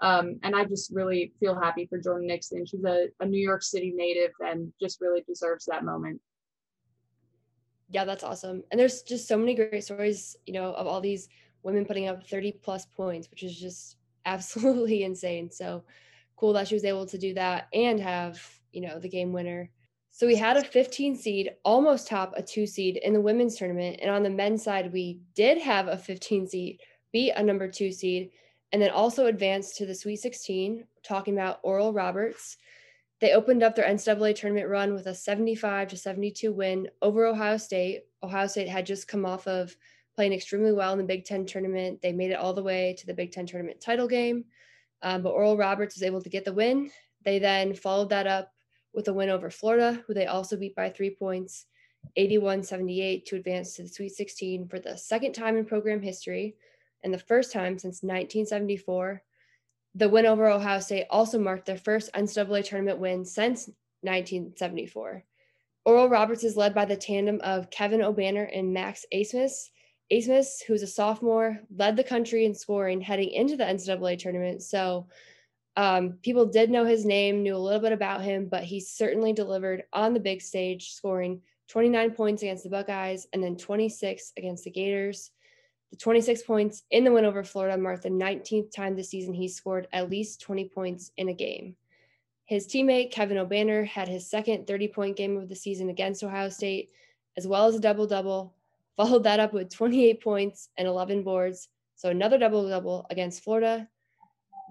Um, 0.00 0.38
and 0.42 0.54
I 0.54 0.64
just 0.64 0.92
really 0.92 1.32
feel 1.40 1.58
happy 1.58 1.86
for 1.86 1.98
Jordan 1.98 2.26
Nixon. 2.26 2.66
She's 2.66 2.84
a, 2.84 3.08
a 3.20 3.26
New 3.26 3.40
York 3.40 3.62
City 3.62 3.92
native 3.94 4.32
and 4.40 4.72
just 4.80 5.00
really 5.00 5.22
deserves 5.26 5.64
that 5.66 5.84
moment. 5.84 6.20
Yeah, 7.90 8.04
that's 8.04 8.24
awesome. 8.24 8.64
And 8.70 8.80
there's 8.80 9.02
just 9.02 9.28
so 9.28 9.36
many 9.36 9.54
great 9.54 9.84
stories, 9.84 10.36
you 10.46 10.52
know, 10.52 10.72
of 10.72 10.86
all 10.86 11.00
these 11.00 11.28
women 11.62 11.84
putting 11.84 12.08
up 12.08 12.26
30 12.26 12.52
plus 12.62 12.86
points, 12.86 13.30
which 13.30 13.42
is 13.42 13.58
just 13.58 13.96
absolutely 14.26 15.04
insane. 15.04 15.50
So 15.50 15.84
cool 16.36 16.52
that 16.54 16.68
she 16.68 16.74
was 16.74 16.84
able 16.84 17.06
to 17.06 17.18
do 17.18 17.34
that 17.34 17.68
and 17.72 18.00
have, 18.00 18.42
you 18.72 18.80
know, 18.80 18.98
the 18.98 19.08
game 19.08 19.32
winner 19.32 19.70
so 20.16 20.28
we 20.28 20.36
had 20.36 20.56
a 20.56 20.62
15 20.62 21.16
seed 21.16 21.50
almost 21.64 22.06
top 22.06 22.34
a 22.36 22.42
two 22.42 22.68
seed 22.68 22.98
in 22.98 23.14
the 23.14 23.20
women's 23.20 23.56
tournament. 23.56 23.98
And 24.00 24.12
on 24.12 24.22
the 24.22 24.30
men's 24.30 24.62
side, 24.62 24.92
we 24.92 25.18
did 25.34 25.58
have 25.58 25.88
a 25.88 25.98
15 25.98 26.46
seed 26.46 26.80
beat 27.12 27.32
a 27.32 27.42
number 27.42 27.66
two 27.66 27.90
seed 27.90 28.30
and 28.70 28.80
then 28.80 28.90
also 28.90 29.26
advanced 29.26 29.76
to 29.76 29.86
the 29.86 29.94
Sweet 29.94 30.20
16, 30.20 30.84
talking 31.02 31.34
about 31.34 31.58
Oral 31.64 31.92
Roberts. 31.92 32.58
They 33.20 33.32
opened 33.32 33.64
up 33.64 33.74
their 33.74 33.88
NCAA 33.88 34.36
tournament 34.36 34.68
run 34.68 34.94
with 34.94 35.08
a 35.08 35.14
75 35.16 35.88
to 35.88 35.96
72 35.96 36.52
win 36.52 36.86
over 37.02 37.26
Ohio 37.26 37.56
State. 37.56 38.02
Ohio 38.22 38.46
State 38.46 38.68
had 38.68 38.86
just 38.86 39.08
come 39.08 39.26
off 39.26 39.48
of 39.48 39.76
playing 40.14 40.32
extremely 40.32 40.72
well 40.72 40.92
in 40.92 40.98
the 40.98 41.04
Big 41.04 41.24
Ten 41.24 41.44
tournament. 41.44 42.00
They 42.00 42.12
made 42.12 42.30
it 42.30 42.38
all 42.38 42.54
the 42.54 42.62
way 42.62 42.94
to 43.00 43.06
the 43.06 43.14
Big 43.14 43.32
Ten 43.32 43.46
tournament 43.46 43.80
title 43.80 44.06
game, 44.06 44.44
um, 45.02 45.22
but 45.22 45.30
Oral 45.30 45.56
Roberts 45.56 45.96
was 45.96 46.04
able 46.04 46.22
to 46.22 46.30
get 46.30 46.44
the 46.44 46.52
win. 46.52 46.92
They 47.24 47.40
then 47.40 47.74
followed 47.74 48.10
that 48.10 48.28
up 48.28 48.53
with 48.94 49.08
a 49.08 49.12
win 49.12 49.28
over 49.28 49.50
Florida, 49.50 50.02
who 50.06 50.14
they 50.14 50.26
also 50.26 50.56
beat 50.56 50.74
by 50.74 50.88
three 50.88 51.10
points, 51.10 51.66
81 52.16 52.62
78, 52.62 53.26
to 53.26 53.36
advance 53.36 53.74
to 53.74 53.82
the 53.82 53.88
Sweet 53.88 54.10
16 54.10 54.68
for 54.68 54.78
the 54.78 54.96
second 54.96 55.32
time 55.32 55.56
in 55.56 55.64
program 55.64 56.00
history 56.00 56.54
and 57.02 57.12
the 57.12 57.18
first 57.18 57.52
time 57.52 57.78
since 57.78 58.02
1974. 58.02 59.22
The 59.96 60.08
win 60.08 60.26
over 60.26 60.48
Ohio 60.48 60.80
State 60.80 61.06
also 61.10 61.38
marked 61.38 61.66
their 61.66 61.76
first 61.76 62.12
NCAA 62.14 62.64
tournament 62.64 62.98
win 62.98 63.24
since 63.24 63.68
1974. 64.02 65.24
Oral 65.84 66.08
Roberts 66.08 66.44
is 66.44 66.56
led 66.56 66.74
by 66.74 66.84
the 66.84 66.96
tandem 66.96 67.40
of 67.42 67.70
Kevin 67.70 68.00
Obanor 68.00 68.48
and 68.56 68.72
Max 68.72 69.04
Abmas. 69.12 69.68
Abmas, 70.12 70.62
who's 70.66 70.82
a 70.82 70.86
sophomore, 70.86 71.60
led 71.76 71.96
the 71.96 72.04
country 72.04 72.44
in 72.44 72.54
scoring 72.54 73.00
heading 73.00 73.30
into 73.30 73.56
the 73.56 73.64
NCAA 73.64 74.18
tournament. 74.18 74.62
So 74.62 75.06
um, 75.76 76.18
people 76.22 76.46
did 76.46 76.70
know 76.70 76.84
his 76.84 77.04
name, 77.04 77.42
knew 77.42 77.56
a 77.56 77.58
little 77.58 77.80
bit 77.80 77.92
about 77.92 78.22
him, 78.22 78.48
but 78.48 78.62
he 78.62 78.80
certainly 78.80 79.32
delivered 79.32 79.84
on 79.92 80.14
the 80.14 80.20
big 80.20 80.40
stage, 80.40 80.92
scoring 80.92 81.40
29 81.68 82.12
points 82.12 82.42
against 82.42 82.64
the 82.64 82.70
Buckeyes 82.70 83.26
and 83.32 83.42
then 83.42 83.56
26 83.56 84.32
against 84.36 84.64
the 84.64 84.70
Gators. 84.70 85.30
The 85.90 85.96
26 85.96 86.42
points 86.42 86.84
in 86.90 87.04
the 87.04 87.12
win 87.12 87.24
over 87.24 87.42
Florida 87.42 87.76
marked 87.76 88.04
the 88.04 88.10
19th 88.10 88.72
time 88.72 88.94
this 88.94 89.10
season 89.10 89.34
he 89.34 89.48
scored 89.48 89.88
at 89.92 90.10
least 90.10 90.40
20 90.42 90.68
points 90.68 91.10
in 91.16 91.28
a 91.28 91.34
game. 91.34 91.76
His 92.46 92.66
teammate, 92.66 93.10
Kevin 93.10 93.38
Obanor, 93.38 93.86
had 93.86 94.06
his 94.06 94.28
second 94.28 94.66
30 94.66 94.88
point 94.88 95.16
game 95.16 95.36
of 95.36 95.48
the 95.48 95.56
season 95.56 95.88
against 95.88 96.22
Ohio 96.22 96.50
State, 96.50 96.90
as 97.36 97.46
well 97.48 97.66
as 97.66 97.74
a 97.74 97.80
double 97.80 98.06
double, 98.06 98.54
followed 98.96 99.24
that 99.24 99.40
up 99.40 99.52
with 99.52 99.70
28 99.70 100.22
points 100.22 100.68
and 100.76 100.86
11 100.86 101.22
boards. 101.22 101.68
So 101.96 102.10
another 102.10 102.38
double 102.38 102.68
double 102.68 103.06
against 103.10 103.42
Florida 103.42 103.88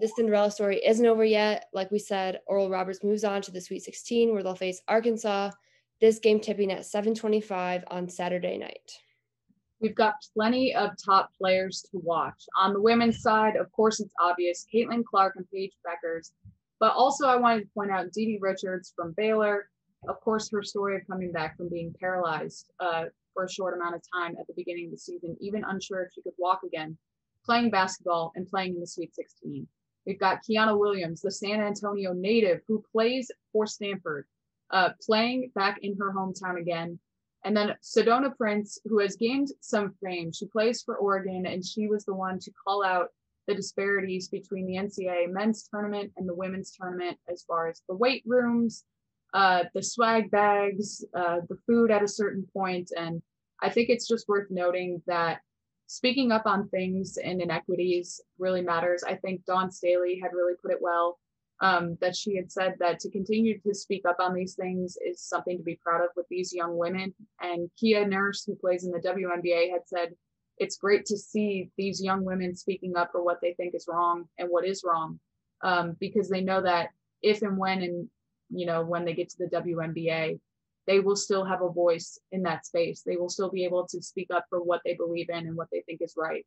this 0.00 0.12
Cinderella 0.16 0.50
story 0.50 0.84
isn't 0.84 1.06
over 1.06 1.24
yet. 1.24 1.68
Like 1.72 1.90
we 1.90 1.98
said, 1.98 2.40
Oral 2.46 2.70
Roberts 2.70 3.04
moves 3.04 3.24
on 3.24 3.42
to 3.42 3.50
the 3.50 3.60
Sweet 3.60 3.82
16 3.82 4.32
where 4.32 4.42
they'll 4.42 4.54
face 4.54 4.82
Arkansas. 4.88 5.50
This 6.00 6.18
game 6.18 6.40
tipping 6.40 6.72
at 6.72 6.84
7:25 6.84 7.84
on 7.88 8.08
Saturday 8.08 8.58
night. 8.58 8.98
We've 9.80 9.94
got 9.94 10.14
plenty 10.32 10.74
of 10.74 10.90
top 11.02 11.30
players 11.38 11.82
to 11.90 11.98
watch. 11.98 12.46
On 12.56 12.72
the 12.72 12.80
women's 12.80 13.20
side, 13.20 13.56
of 13.56 13.70
course, 13.72 14.00
it's 14.00 14.12
obvious 14.20 14.66
Caitlin 14.72 15.04
Clark 15.04 15.36
and 15.36 15.48
Paige 15.50 15.72
Bueckers. 15.86 16.32
But 16.80 16.94
also, 16.94 17.26
I 17.26 17.36
wanted 17.36 17.62
to 17.62 17.68
point 17.74 17.90
out 17.90 18.10
DiDi 18.10 18.38
Richards 18.40 18.92
from 18.96 19.12
Baylor. 19.12 19.68
Of 20.08 20.20
course, 20.20 20.50
her 20.50 20.62
story 20.62 20.96
of 20.96 21.06
coming 21.06 21.32
back 21.32 21.56
from 21.56 21.68
being 21.68 21.94
paralyzed 21.98 22.70
uh, 22.80 23.04
for 23.32 23.44
a 23.44 23.50
short 23.50 23.74
amount 23.74 23.94
of 23.94 24.02
time 24.12 24.36
at 24.38 24.46
the 24.46 24.54
beginning 24.54 24.86
of 24.86 24.90
the 24.92 24.98
season, 24.98 25.36
even 25.40 25.64
unsure 25.64 26.02
if 26.02 26.12
she 26.12 26.22
could 26.22 26.34
walk 26.38 26.60
again, 26.64 26.96
playing 27.44 27.70
basketball 27.70 28.32
and 28.36 28.48
playing 28.48 28.74
in 28.74 28.80
the 28.80 28.86
Sweet 28.86 29.14
16. 29.14 29.66
We've 30.06 30.20
got 30.20 30.42
Kiana 30.44 30.78
Williams, 30.78 31.22
the 31.22 31.30
San 31.30 31.60
Antonio 31.60 32.12
native 32.12 32.60
who 32.68 32.84
plays 32.92 33.30
for 33.52 33.66
Stanford, 33.66 34.26
uh, 34.70 34.90
playing 35.04 35.50
back 35.54 35.78
in 35.82 35.96
her 35.98 36.12
hometown 36.12 36.60
again. 36.60 36.98
And 37.44 37.56
then 37.56 37.74
Sedona 37.82 38.34
Prince, 38.36 38.78
who 38.84 39.00
has 39.00 39.16
gained 39.16 39.48
some 39.60 39.94
fame. 40.02 40.32
She 40.32 40.46
plays 40.46 40.82
for 40.82 40.96
Oregon, 40.96 41.46
and 41.46 41.64
she 41.64 41.88
was 41.88 42.04
the 42.04 42.14
one 42.14 42.38
to 42.38 42.50
call 42.66 42.82
out 42.84 43.08
the 43.46 43.54
disparities 43.54 44.28
between 44.28 44.66
the 44.66 44.76
NCAA 44.76 45.30
men's 45.30 45.68
tournament 45.68 46.12
and 46.16 46.26
the 46.26 46.34
women's 46.34 46.72
tournament 46.72 47.18
as 47.30 47.42
far 47.42 47.68
as 47.68 47.82
the 47.88 47.94
weight 47.94 48.22
rooms, 48.26 48.84
uh, 49.34 49.64
the 49.74 49.82
swag 49.82 50.30
bags, 50.30 51.04
uh, 51.14 51.40
the 51.48 51.58
food 51.66 51.90
at 51.90 52.02
a 52.02 52.08
certain 52.08 52.46
point. 52.54 52.90
And 52.96 53.20
I 53.60 53.68
think 53.68 53.90
it's 53.90 54.08
just 54.08 54.28
worth 54.28 54.50
noting 54.50 55.02
that 55.06 55.40
speaking 55.86 56.32
up 56.32 56.46
on 56.46 56.68
things 56.68 57.18
and 57.22 57.40
inequities 57.40 58.20
really 58.38 58.62
matters. 58.62 59.04
I 59.04 59.14
think 59.16 59.44
Dawn 59.44 59.70
Staley 59.70 60.18
had 60.22 60.32
really 60.32 60.54
put 60.60 60.72
it 60.72 60.80
well. 60.80 61.18
Um, 61.60 61.96
that 62.00 62.16
she 62.16 62.34
had 62.34 62.50
said 62.50 62.74
that 62.80 62.98
to 63.00 63.10
continue 63.10 63.60
to 63.60 63.74
speak 63.74 64.02
up 64.06 64.16
on 64.18 64.34
these 64.34 64.54
things 64.54 64.98
is 65.06 65.22
something 65.22 65.56
to 65.56 65.62
be 65.62 65.78
proud 65.82 66.02
of 66.02 66.10
with 66.16 66.26
these 66.28 66.52
young 66.52 66.76
women. 66.76 67.14
And 67.40 67.70
Kia 67.78 68.06
Nurse, 68.06 68.44
who 68.44 68.56
plays 68.56 68.84
in 68.84 68.90
the 68.90 68.98
WNBA, 68.98 69.70
had 69.70 69.86
said 69.86 70.16
it's 70.58 70.76
great 70.76 71.04
to 71.06 71.16
see 71.16 71.70
these 71.76 72.02
young 72.02 72.24
women 72.24 72.54
speaking 72.54 72.96
up 72.96 73.10
for 73.12 73.22
what 73.22 73.40
they 73.40 73.54
think 73.54 73.74
is 73.74 73.86
wrong 73.88 74.24
and 74.38 74.48
what 74.48 74.66
is 74.66 74.82
wrong, 74.84 75.20
um, 75.62 75.96
because 76.00 76.28
they 76.28 76.40
know 76.40 76.60
that 76.60 76.90
if 77.22 77.42
and 77.42 77.56
when 77.56 77.82
and 77.82 78.08
you 78.50 78.66
know 78.66 78.84
when 78.84 79.04
they 79.04 79.14
get 79.14 79.30
to 79.30 79.38
the 79.38 79.56
WNBA, 79.56 80.38
they 80.86 81.00
will 81.00 81.16
still 81.16 81.44
have 81.44 81.62
a 81.62 81.68
voice 81.68 82.18
in 82.32 82.42
that 82.42 82.66
space. 82.66 83.02
They 83.02 83.16
will 83.16 83.28
still 83.28 83.50
be 83.50 83.64
able 83.64 83.86
to 83.88 84.02
speak 84.02 84.28
up 84.34 84.44
for 84.50 84.62
what 84.62 84.80
they 84.84 84.94
believe 84.94 85.30
in 85.30 85.46
and 85.46 85.56
what 85.56 85.68
they 85.72 85.82
think 85.86 86.00
is 86.02 86.14
right. 86.16 86.44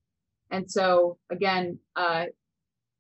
And 0.52 0.70
so 0.70 1.18
again, 1.32 1.80
uh, 1.96 2.26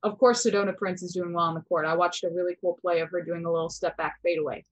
of 0.03 0.17
course, 0.17 0.46
Sedona 0.46 0.75
Prince 0.75 1.03
is 1.03 1.13
doing 1.13 1.34
well 1.34 1.46
on 1.46 1.56
the 1.56 1.62
court. 1.62 1.86
I 1.86 1.96
watched 1.96 2.24
a 2.24 2.29
really 2.29 2.56
cool 2.62 2.77
play 2.82 3.00
of 3.01 3.10
her 3.12 3.22
doing 3.22 3.46
a 3.46 3.51
little 3.51 3.70
step 3.70 3.98
back 3.98 4.17
fadeaway, 4.24 4.63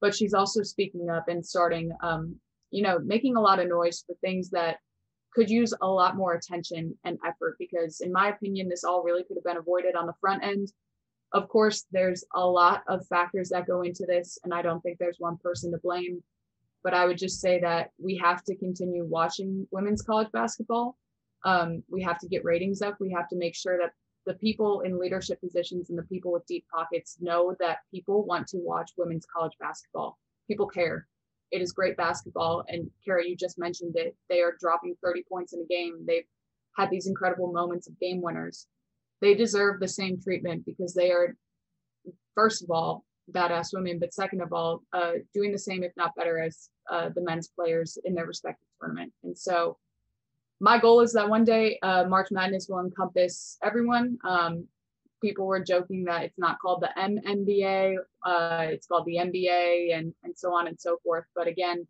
but 0.00 0.14
she's 0.14 0.34
also 0.34 0.62
speaking 0.62 1.10
up 1.10 1.28
and 1.28 1.44
starting, 1.44 1.92
um, 2.02 2.36
you 2.70 2.82
know, 2.82 2.98
making 2.98 3.36
a 3.36 3.40
lot 3.40 3.58
of 3.58 3.68
noise 3.68 4.02
for 4.06 4.14
things 4.22 4.50
that 4.50 4.78
could 5.34 5.50
use 5.50 5.72
a 5.80 5.86
lot 5.86 6.16
more 6.16 6.34
attention 6.34 6.96
and 7.04 7.18
effort 7.24 7.56
because 7.58 8.00
in 8.00 8.12
my 8.12 8.30
opinion 8.30 8.68
this 8.68 8.84
all 8.84 9.02
really 9.02 9.22
could 9.22 9.36
have 9.36 9.44
been 9.44 9.56
avoided 9.56 9.94
on 9.94 10.06
the 10.06 10.12
front 10.20 10.42
end 10.42 10.72
of 11.32 11.48
course 11.48 11.86
there's 11.92 12.24
a 12.34 12.46
lot 12.46 12.82
of 12.88 13.06
factors 13.06 13.48
that 13.50 13.66
go 13.66 13.82
into 13.82 14.04
this 14.06 14.38
and 14.44 14.52
i 14.52 14.62
don't 14.62 14.80
think 14.80 14.98
there's 14.98 15.18
one 15.18 15.36
person 15.38 15.70
to 15.70 15.78
blame 15.78 16.22
but 16.82 16.94
i 16.94 17.04
would 17.04 17.18
just 17.18 17.40
say 17.40 17.60
that 17.60 17.90
we 17.98 18.16
have 18.16 18.42
to 18.44 18.56
continue 18.56 19.04
watching 19.04 19.66
women's 19.70 20.02
college 20.02 20.30
basketball 20.32 20.96
um, 21.42 21.82
we 21.90 22.02
have 22.02 22.18
to 22.18 22.28
get 22.28 22.44
ratings 22.44 22.82
up 22.82 22.96
we 23.00 23.10
have 23.10 23.28
to 23.28 23.36
make 23.36 23.54
sure 23.54 23.78
that 23.78 23.92
the 24.26 24.34
people 24.34 24.82
in 24.82 24.98
leadership 24.98 25.40
positions 25.40 25.88
and 25.88 25.98
the 25.98 26.02
people 26.02 26.30
with 26.32 26.46
deep 26.46 26.64
pockets 26.72 27.16
know 27.20 27.56
that 27.60 27.78
people 27.90 28.24
want 28.26 28.46
to 28.46 28.58
watch 28.58 28.90
women's 28.98 29.26
college 29.34 29.54
basketball 29.58 30.18
people 30.46 30.66
care 30.66 31.06
it 31.50 31.60
is 31.60 31.72
great 31.72 31.96
basketball. 31.96 32.64
And 32.68 32.90
Cara, 33.04 33.26
you 33.26 33.36
just 33.36 33.58
mentioned 33.58 33.96
it. 33.96 34.16
They 34.28 34.40
are 34.40 34.56
dropping 34.60 34.96
30 35.02 35.24
points 35.28 35.52
in 35.52 35.60
a 35.60 35.66
game. 35.66 36.04
They've 36.06 36.26
had 36.76 36.90
these 36.90 37.06
incredible 37.06 37.52
moments 37.52 37.88
of 37.88 37.98
game 37.98 38.22
winners. 38.22 38.66
They 39.20 39.34
deserve 39.34 39.80
the 39.80 39.88
same 39.88 40.20
treatment 40.20 40.64
because 40.64 40.94
they 40.94 41.10
are, 41.10 41.36
first 42.34 42.62
of 42.62 42.70
all, 42.70 43.04
badass 43.30 43.68
women, 43.72 43.98
but 43.98 44.14
second 44.14 44.40
of 44.40 44.52
all, 44.52 44.82
uh, 44.92 45.12
doing 45.34 45.52
the 45.52 45.58
same, 45.58 45.82
if 45.82 45.92
not 45.96 46.14
better, 46.16 46.40
as 46.40 46.70
uh, 46.90 47.10
the 47.14 47.20
men's 47.20 47.48
players 47.48 47.98
in 48.04 48.14
their 48.14 48.26
respective 48.26 48.66
tournament. 48.80 49.12
And 49.22 49.36
so, 49.36 49.78
my 50.60 50.78
goal 50.78 51.00
is 51.00 51.12
that 51.14 51.28
one 51.28 51.44
day 51.44 51.78
uh, 51.82 52.04
March 52.04 52.28
Madness 52.30 52.68
will 52.68 52.80
encompass 52.80 53.56
everyone. 53.62 54.18
Um, 54.24 54.66
people 55.22 55.46
were 55.46 55.62
joking 55.62 56.04
that 56.04 56.22
it's 56.22 56.38
not 56.38 56.58
called 56.60 56.82
the 56.82 56.90
MNBA, 56.98 57.96
uh, 58.24 58.66
it's 58.68 58.86
called 58.86 59.06
the 59.06 59.16
NBA, 59.16 59.96
and 59.96 60.14
and 60.22 60.36
so 60.36 60.52
on 60.54 60.66
and 60.66 60.78
so 60.78 60.98
forth. 61.02 61.24
But 61.34 61.46
again, 61.46 61.86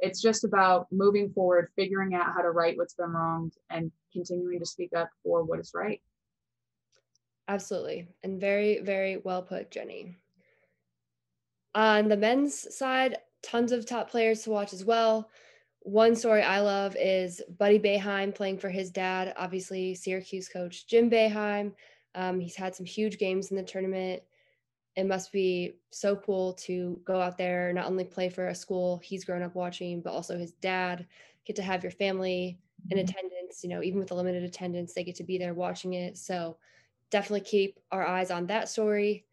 it's 0.00 0.20
just 0.20 0.44
about 0.44 0.86
moving 0.90 1.30
forward, 1.30 1.70
figuring 1.76 2.14
out 2.14 2.32
how 2.34 2.42
to 2.42 2.50
right 2.50 2.76
what's 2.76 2.94
been 2.94 3.10
wronged, 3.10 3.54
and 3.70 3.92
continuing 4.12 4.58
to 4.58 4.66
speak 4.66 4.90
up 4.96 5.10
for 5.22 5.44
what 5.44 5.60
is 5.60 5.72
right. 5.74 6.00
Absolutely, 7.48 8.06
and 8.22 8.40
very 8.40 8.80
very 8.80 9.16
well 9.24 9.42
put, 9.42 9.70
Jenny. 9.70 10.16
On 11.74 12.08
the 12.08 12.16
men's 12.16 12.76
side, 12.76 13.16
tons 13.42 13.72
of 13.72 13.86
top 13.86 14.10
players 14.10 14.42
to 14.42 14.50
watch 14.50 14.72
as 14.72 14.84
well. 14.84 15.30
One 15.80 16.14
story 16.14 16.42
I 16.42 16.60
love 16.60 16.96
is 16.98 17.40
Buddy 17.58 17.78
Boeheim 17.78 18.34
playing 18.34 18.58
for 18.58 18.68
his 18.68 18.90
dad, 18.90 19.32
obviously 19.36 19.94
Syracuse 19.94 20.48
coach 20.48 20.86
Jim 20.86 21.08
Boeheim. 21.08 21.72
Um, 22.14 22.40
he's 22.40 22.56
had 22.56 22.74
some 22.74 22.84
huge 22.84 23.18
games 23.18 23.50
in 23.50 23.56
the 23.56 23.62
tournament. 23.62 24.22
It 24.96 25.06
must 25.06 25.30
be 25.30 25.76
so 25.90 26.16
cool 26.16 26.54
to 26.54 27.00
go 27.04 27.20
out 27.20 27.38
there, 27.38 27.72
not 27.72 27.86
only 27.86 28.04
play 28.04 28.28
for 28.28 28.48
a 28.48 28.54
school 28.54 29.00
he's 29.02 29.24
grown 29.24 29.42
up 29.42 29.54
watching, 29.54 30.00
but 30.00 30.12
also 30.12 30.36
his 30.36 30.52
dad, 30.52 31.06
get 31.46 31.56
to 31.56 31.62
have 31.62 31.84
your 31.84 31.92
family 31.92 32.58
in 32.90 32.98
mm-hmm. 32.98 33.08
attendance. 33.08 33.62
You 33.62 33.70
know, 33.70 33.82
even 33.82 34.00
with 34.00 34.10
a 34.10 34.14
limited 34.14 34.42
attendance, 34.42 34.92
they 34.92 35.04
get 35.04 35.14
to 35.16 35.24
be 35.24 35.38
there 35.38 35.54
watching 35.54 35.94
it. 35.94 36.18
So 36.18 36.56
definitely 37.10 37.40
keep 37.40 37.78
our 37.90 38.06
eyes 38.06 38.30
on 38.30 38.46
that 38.46 38.68
story. 38.68 39.24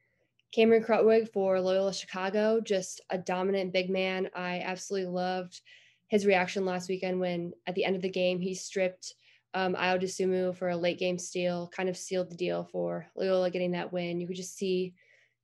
Cameron 0.54 0.84
Krutwig 0.84 1.32
for 1.34 1.60
Loyola 1.60 1.94
Chicago, 1.94 2.62
just 2.62 3.02
a 3.10 3.18
dominant 3.18 3.74
big 3.74 3.90
man. 3.90 4.30
I 4.34 4.60
absolutely 4.60 5.12
loved 5.12 5.62
his 6.08 6.26
reaction 6.26 6.66
last 6.66 6.88
weekend 6.88 7.20
when 7.20 7.52
at 7.68 7.76
the 7.76 7.84
end 7.84 7.96
of 7.96 8.02
the 8.02 8.10
game 8.10 8.40
he 8.40 8.54
stripped 8.54 9.16
um, 9.54 9.74
Ayo 9.76 10.02
Dosunmu 10.02 10.56
for 10.56 10.70
a 10.70 10.78
late 10.78 11.00
game 11.00 11.18
steal 11.18 11.70
kind 11.76 11.90
of 11.90 11.98
sealed 11.98 12.30
the 12.30 12.36
deal 12.36 12.66
for 12.72 13.08
Loyola 13.16 13.50
getting 13.50 13.72
that 13.72 13.92
win. 13.92 14.20
You 14.20 14.28
could 14.28 14.36
just 14.36 14.58
see 14.58 14.94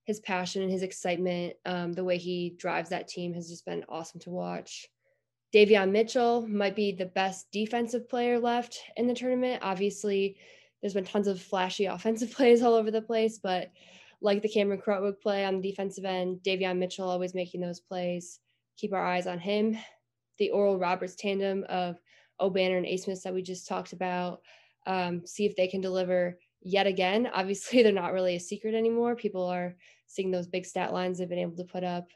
his 0.03 0.19
passion 0.19 0.61
and 0.61 0.71
his 0.71 0.83
excitement. 0.83 1.53
Um, 1.65 1.93
the 1.93 2.03
way 2.03 2.17
he 2.17 2.55
drives 2.57 2.89
that 2.89 3.07
team 3.07 3.33
has 3.33 3.49
just 3.49 3.65
been 3.65 3.85
awesome 3.87 4.19
to 4.21 4.29
watch. 4.29 4.89
Davion 5.53 5.91
Mitchell 5.91 6.47
might 6.47 6.75
be 6.75 6.91
the 6.91 7.05
best 7.05 7.51
defensive 7.51 8.07
player 8.09 8.39
left 8.39 8.79
in 8.95 9.07
the 9.07 9.13
tournament. 9.13 9.61
Obviously, 9.61 10.37
there's 10.81 10.93
been 10.93 11.05
tons 11.05 11.27
of 11.27 11.41
flashy 11.41 11.85
offensive 11.87 12.31
plays 12.31 12.61
all 12.61 12.73
over 12.73 12.91
the 12.91 13.01
place, 13.01 13.39
but 13.39 13.71
like 14.21 14.41
the 14.41 14.49
Cameron 14.49 14.81
Krutwig 14.81 15.19
play 15.19 15.45
on 15.45 15.59
the 15.59 15.69
defensive 15.69 16.05
end, 16.05 16.41
Davion 16.43 16.77
Mitchell 16.77 17.09
always 17.09 17.33
making 17.33 17.61
those 17.61 17.79
plays. 17.79 18.39
Keep 18.77 18.93
our 18.93 19.05
eyes 19.05 19.27
on 19.27 19.39
him. 19.39 19.77
The 20.37 20.51
Oral 20.51 20.77
Roberts 20.77 21.15
tandem 21.15 21.65
of 21.69 21.99
Obanor 22.39 22.77
and 22.77 22.85
Abmas 22.85 23.23
that 23.23 23.33
we 23.33 23.41
just 23.41 23.67
talked 23.67 23.93
about, 23.93 24.41
um, 24.85 25.25
see 25.25 25.45
if 25.45 25.55
they 25.55 25.67
can 25.67 25.81
deliver 25.81 26.37
yet 26.61 26.87
again. 26.87 27.29
Obviously, 27.33 27.83
they're 27.83 27.91
not 27.91 28.13
really 28.13 28.35
a 28.35 28.39
secret 28.39 28.75
anymore. 28.75 29.15
People 29.15 29.45
are 29.45 29.75
seeing 30.07 30.31
those 30.31 30.47
big 30.47 30.65
stat 30.65 30.93
lines 30.93 31.17
they've 31.17 31.29
been 31.29 31.39
able 31.39 31.57
to 31.57 31.63
put 31.63 31.83
up. 31.83 32.11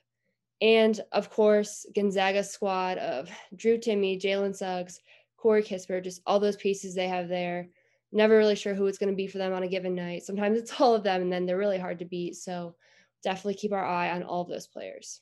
And 0.61 0.99
of 1.11 1.29
course, 1.29 1.85
Gonzaga's 1.95 2.51
squad 2.51 2.97
of 2.97 3.29
Drew 3.55 3.77
Timme, 3.77 4.21
Jalen 4.21 4.55
Suggs, 4.55 4.99
Corey 5.37 5.63
Kispert, 5.63 6.03
just 6.03 6.21
all 6.25 6.39
those 6.39 6.55
pieces 6.55 6.95
they 6.95 7.07
have 7.07 7.27
there. 7.27 7.67
Never 8.15 8.35
really 8.35 8.55
sure 8.55 8.73
who 8.73 8.87
it's 8.87 8.97
going 8.97 9.11
to 9.11 9.15
be 9.15 9.27
for 9.27 9.37
them 9.37 9.53
on 9.53 9.61
a 9.61 9.67
given 9.67 9.93
night. 9.93 10.23
Sometimes 10.23 10.57
it's 10.57 10.79
all 10.81 10.95
of 10.95 11.03
them, 11.03 11.21
and 11.21 11.31
then 11.31 11.45
they're 11.45 11.57
really 11.57 11.77
hard 11.77 11.99
to 11.99 12.05
beat. 12.05 12.35
So 12.35 12.75
definitely 13.23 13.55
keep 13.55 13.73
our 13.73 13.85
eye 13.85 14.09
on 14.09 14.23
all 14.23 14.41
of 14.41 14.47
those 14.47 14.67
players 14.67 15.21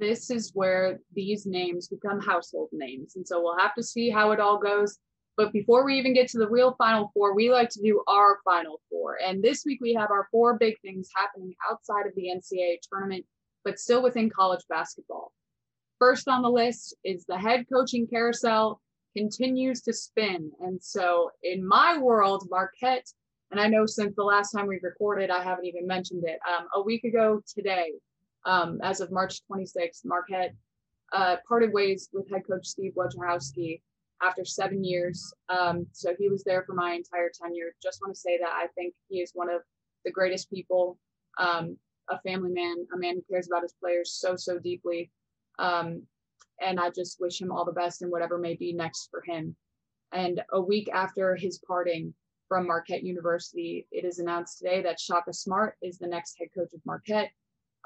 this 0.00 0.30
is 0.30 0.50
where 0.54 0.98
these 1.14 1.46
names 1.46 1.86
become 1.86 2.20
household 2.20 2.70
names. 2.72 3.14
And 3.14 3.28
so 3.28 3.40
we'll 3.40 3.58
have 3.58 3.74
to 3.74 3.82
see 3.82 4.10
how 4.10 4.32
it 4.32 4.40
all 4.40 4.58
goes. 4.58 4.98
But 5.36 5.52
before 5.52 5.84
we 5.84 5.96
even 5.98 6.14
get 6.14 6.28
to 6.28 6.38
the 6.38 6.48
real 6.48 6.74
Final 6.76 7.10
Four, 7.14 7.34
we 7.34 7.52
like 7.52 7.68
to 7.70 7.82
do 7.82 8.02
our 8.08 8.38
Final 8.44 8.80
Four. 8.90 9.18
And 9.24 9.42
this 9.42 9.62
week 9.64 9.78
we 9.80 9.94
have 9.94 10.10
our 10.10 10.26
four 10.30 10.58
big 10.58 10.80
things 10.80 11.08
happening 11.14 11.54
outside 11.70 12.06
of 12.06 12.14
the 12.16 12.28
NCAA 12.34 12.78
tournament, 12.90 13.24
but 13.64 13.78
still 13.78 14.02
within 14.02 14.30
college 14.30 14.64
basketball. 14.68 15.32
First 15.98 16.28
on 16.28 16.42
the 16.42 16.50
list 16.50 16.96
is 17.04 17.24
the 17.26 17.38
head 17.38 17.66
coaching 17.72 18.06
carousel 18.06 18.80
continues 19.16 19.82
to 19.82 19.92
spin. 19.92 20.50
And 20.60 20.82
so 20.82 21.30
in 21.42 21.66
my 21.66 21.98
world, 21.98 22.46
Marquette, 22.50 23.06
and 23.50 23.60
I 23.60 23.66
know 23.66 23.86
since 23.86 24.14
the 24.14 24.22
last 24.22 24.52
time 24.52 24.66
we 24.66 24.78
recorded, 24.82 25.30
I 25.30 25.42
haven't 25.42 25.66
even 25.66 25.86
mentioned 25.86 26.24
it, 26.24 26.38
um, 26.48 26.66
a 26.74 26.82
week 26.82 27.04
ago 27.04 27.42
today, 27.46 27.92
um, 28.46 28.78
as 28.82 29.00
of 29.00 29.10
March 29.10 29.40
26th, 29.50 30.04
Marquette 30.04 30.54
uh, 31.12 31.36
parted 31.46 31.72
ways 31.72 32.08
with 32.12 32.30
head 32.30 32.42
coach 32.48 32.66
Steve 32.66 32.92
Wojciechowski 32.96 33.80
after 34.22 34.44
seven 34.44 34.84
years. 34.84 35.32
Um, 35.48 35.86
so 35.92 36.14
he 36.18 36.28
was 36.28 36.44
there 36.44 36.62
for 36.64 36.74
my 36.74 36.92
entire 36.92 37.30
tenure. 37.34 37.74
Just 37.82 38.00
want 38.00 38.14
to 38.14 38.20
say 38.20 38.38
that 38.38 38.50
I 38.52 38.66
think 38.76 38.94
he 39.08 39.20
is 39.20 39.32
one 39.34 39.50
of 39.50 39.62
the 40.04 40.10
greatest 40.10 40.50
people, 40.50 40.98
um, 41.38 41.76
a 42.08 42.20
family 42.20 42.52
man, 42.52 42.76
a 42.94 42.98
man 42.98 43.14
who 43.14 43.24
cares 43.30 43.48
about 43.48 43.62
his 43.62 43.74
players 43.80 44.12
so, 44.12 44.36
so 44.36 44.58
deeply. 44.58 45.10
Um, 45.58 46.02
and 46.60 46.78
I 46.78 46.90
just 46.90 47.20
wish 47.20 47.40
him 47.40 47.50
all 47.50 47.64
the 47.64 47.72
best 47.72 48.02
in 48.02 48.10
whatever 48.10 48.38
may 48.38 48.54
be 48.54 48.72
next 48.72 49.08
for 49.10 49.22
him. 49.22 49.56
And 50.12 50.42
a 50.52 50.60
week 50.60 50.88
after 50.92 51.36
his 51.36 51.58
parting 51.66 52.14
from 52.48 52.66
Marquette 52.66 53.04
University, 53.04 53.86
it 53.92 54.04
is 54.04 54.18
announced 54.18 54.58
today 54.58 54.82
that 54.82 55.00
Shaka 55.00 55.32
Smart 55.32 55.76
is 55.82 55.98
the 55.98 56.08
next 56.08 56.36
head 56.38 56.48
coach 56.54 56.72
of 56.74 56.80
Marquette. 56.84 57.30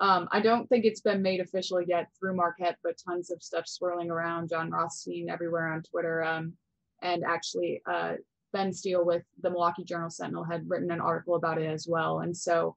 Um, 0.01 0.29
I 0.33 0.41
don't 0.41 0.69
think 0.69 0.85
it's 0.85 1.03
been 1.03 1.23
made 1.23 1.41
official 1.41 1.81
yet 1.81 2.09
through 2.19 2.35
Marquette, 2.35 2.79
but 2.83 2.99
tons 3.07 3.31
of 3.31 3.43
stuff 3.43 3.69
swirling 3.69 4.11
around. 4.11 4.49
Jon 4.49 4.71
Rothstein 4.71 5.31
everywhere 5.31 5.69
on 5.69 5.83
Twitter. 5.83 6.25
Um, 6.25 6.55
and 7.03 7.23
actually, 7.25 7.83
uh, 7.87 8.15
Ben 8.53 8.73
Steele 8.73 9.05
with 9.05 9.23
the 9.43 9.51
Milwaukee 9.51 9.85
Journal 9.85 10.11
Sentinel 10.11 10.45
had 10.45 10.69
written 10.69 10.91
an 10.91 11.01
article 11.01 11.35
about 11.35 11.61
it 11.61 11.67
as 11.67 11.87
well. 11.89 12.21
And 12.21 12.37
so 12.37 12.77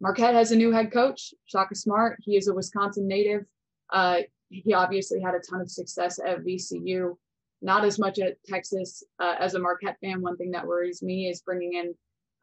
Marquette 0.00 0.34
has 0.34 0.50
a 0.50 0.56
new 0.56 0.72
head 0.72 0.92
coach, 0.92 1.32
Shaka 1.46 1.74
Smart. 1.74 2.18
He 2.20 2.36
is 2.36 2.48
a 2.48 2.54
Wisconsin 2.54 3.06
native. 3.06 3.44
Uh, 3.90 4.22
he 4.48 4.74
obviously 4.74 5.20
had 5.20 5.34
a 5.34 5.40
ton 5.40 5.60
of 5.60 5.70
success 5.70 6.18
at 6.24 6.44
VCU, 6.44 7.16
not 7.62 7.84
as 7.84 7.98
much 7.98 8.18
at 8.18 8.42
Texas. 8.44 9.02
Uh, 9.18 9.34
as 9.38 9.54
a 9.54 9.58
Marquette 9.58 9.98
fan, 10.00 10.22
one 10.22 10.36
thing 10.36 10.50
that 10.52 10.66
worries 10.66 11.02
me 11.02 11.28
is 11.28 11.42
bringing 11.42 11.74
in 11.74 11.94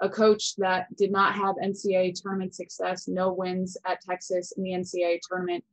a 0.01 0.09
coach 0.09 0.55
that 0.57 0.87
did 0.97 1.11
not 1.11 1.35
have 1.35 1.55
NCAA 1.63 2.19
tournament 2.19 2.55
success, 2.55 3.07
no 3.07 3.31
wins 3.31 3.77
at 3.85 4.01
Texas 4.01 4.51
in 4.57 4.63
the 4.63 4.71
NCAA 4.71 5.19
tournament. 5.27 5.63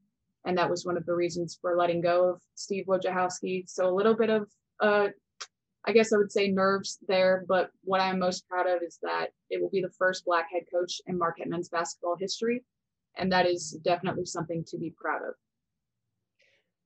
And 0.45 0.57
that 0.59 0.71
was 0.71 0.85
one 0.85 0.97
of 0.97 1.07
the 1.07 1.15
reasons 1.15 1.59
for 1.61 1.77
letting 1.77 2.01
go 2.01 2.31
of 2.31 2.43
Steve 2.55 2.85
Wojciechowski. 2.87 3.69
So 3.69 3.89
a 3.89 3.95
little 3.95 4.15
bit 4.15 4.31
of, 4.31 4.49
uh, 4.81 5.09
I 5.87 5.93
guess 5.93 6.13
I 6.13 6.19
would 6.19 6.31
say 6.31 6.49
nerves 6.49 6.99
there. 7.09 7.45
But 7.49 7.71
what 7.85 8.01
I'm 8.01 8.19
most 8.19 8.47
proud 8.49 8.67
of 8.69 8.83
is 8.83 8.99
that 9.03 9.29
it 9.51 9.61
will 9.61 9.71
be 9.71 9.81
the 9.81 9.91
first 9.99 10.25
Black 10.27 10.47
head 10.53 10.65
coach 10.73 11.01
in 11.07 11.19
Marquette 11.19 11.49
men's 11.49 11.71
basketball 11.71 12.17
history. 12.19 12.65
And 13.17 13.33
that 13.33 13.47
is 13.47 13.79
definitely 13.83 14.27
something 14.27 14.63
to 14.69 14.79
be 14.79 14.95
proud 14.97 15.23
of. 15.23 15.35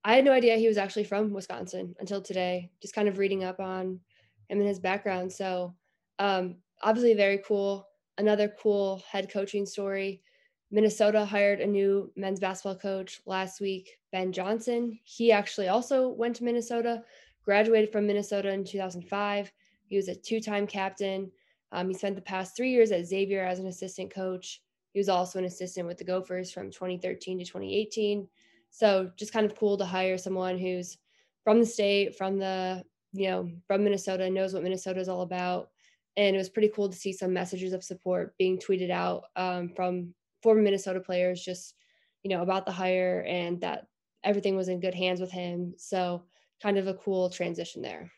I 0.05 0.15
had 0.15 0.25
no 0.25 0.33
idea 0.33 0.57
he 0.57 0.69
was 0.69 0.79
actually 0.79 1.05
from 1.05 1.33
Wisconsin 1.33 1.95
until 2.01 2.21
today, 2.21 2.71
just 2.81 2.95
kind 2.95 3.09
of 3.09 3.19
reading 3.19 3.45
up 3.45 3.61
on 3.61 4.01
him 4.49 4.59
and 4.59 4.67
his 4.67 4.81
background. 4.81 5.33
So, 5.33 5.75
um, 6.19 6.57
obviously, 6.83 7.15
very 7.15 7.39
cool. 7.39 7.87
Another 8.19 8.53
cool 8.61 9.03
head 9.09 9.31
coaching 9.31 9.65
story. 9.65 10.23
Minnesota 10.71 11.25
hired 11.25 11.61
a 11.61 11.67
new 11.67 12.11
men's 12.17 12.41
basketball 12.41 12.77
coach 12.77 13.21
last 13.27 13.61
week, 13.61 13.99
Ben 14.11 14.33
Johnson. 14.33 14.99
He 15.05 15.31
actually 15.31 15.69
also 15.69 16.09
went 16.09 16.35
to 16.37 16.45
Minnesota, 16.45 17.03
graduated 17.45 17.93
from 17.93 18.07
Minnesota 18.07 18.51
in 18.51 18.65
2005. 18.65 19.53
He 19.87 19.97
was 19.97 20.09
a 20.09 20.15
two 20.15 20.41
time 20.41 20.67
captain. 20.67 21.31
Um, 21.71 21.89
he 21.89 21.95
spent 21.95 22.17
the 22.17 22.23
past 22.23 22.57
three 22.57 22.71
years 22.71 22.91
at 22.91 23.07
Xavier 23.07 23.45
as 23.45 23.59
an 23.59 23.67
assistant 23.67 24.13
coach. 24.13 24.63
He 24.93 24.99
was 24.99 25.09
also 25.09 25.39
an 25.39 25.45
assistant 25.45 25.87
with 25.87 25.99
the 25.99 26.05
Gophers 26.05 26.51
from 26.51 26.71
2013 26.71 27.39
to 27.39 27.45
2018. 27.45 28.27
So 28.73 29.11
just 29.17 29.33
kind 29.33 29.47
of 29.47 29.55
cool 29.57 29.77
to 29.77 29.85
hire 29.85 30.19
someone 30.19 30.59
who's 30.59 30.97
from 31.45 31.61
the 31.61 31.67
state, 31.67 32.17
from 32.17 32.39
the, 32.39 32.83
you 33.13 33.29
know, 33.29 33.51
from 33.67 33.85
Minnesota, 33.85 34.29
knows 34.31 34.55
what 34.55 34.63
Minnesota 34.63 34.99
is 34.99 35.09
all 35.09 35.21
about. 35.21 35.69
And 36.17 36.35
it 36.35 36.39
was 36.39 36.49
pretty 36.49 36.73
cool 36.75 36.89
to 36.89 36.97
see 36.97 37.13
some 37.13 37.33
messages 37.33 37.75
of 37.75 37.85
support 37.85 38.35
being 38.39 38.59
tweeted 38.59 38.91
out 38.91 39.25
um, 39.37 39.69
from 39.77 40.15
former 40.43 40.63
Minnesota 40.63 41.01
players, 41.01 41.45
just, 41.45 41.75
you 42.23 42.31
know, 42.31 42.43
about 42.43 42.65
the 42.65 42.73
hire 42.73 43.25
and 43.29 43.61
that 43.61 43.87
everything 44.25 44.57
was 44.57 44.69
in 44.69 44.81
good 44.81 44.95
hands 44.95 45.21
with 45.21 45.31
him. 45.31 45.75
So 45.77 46.25
kind 46.63 46.79
of 46.79 46.87
a 46.87 46.95
cool 46.95 47.29
transition 47.29 47.83
there. 47.83 48.11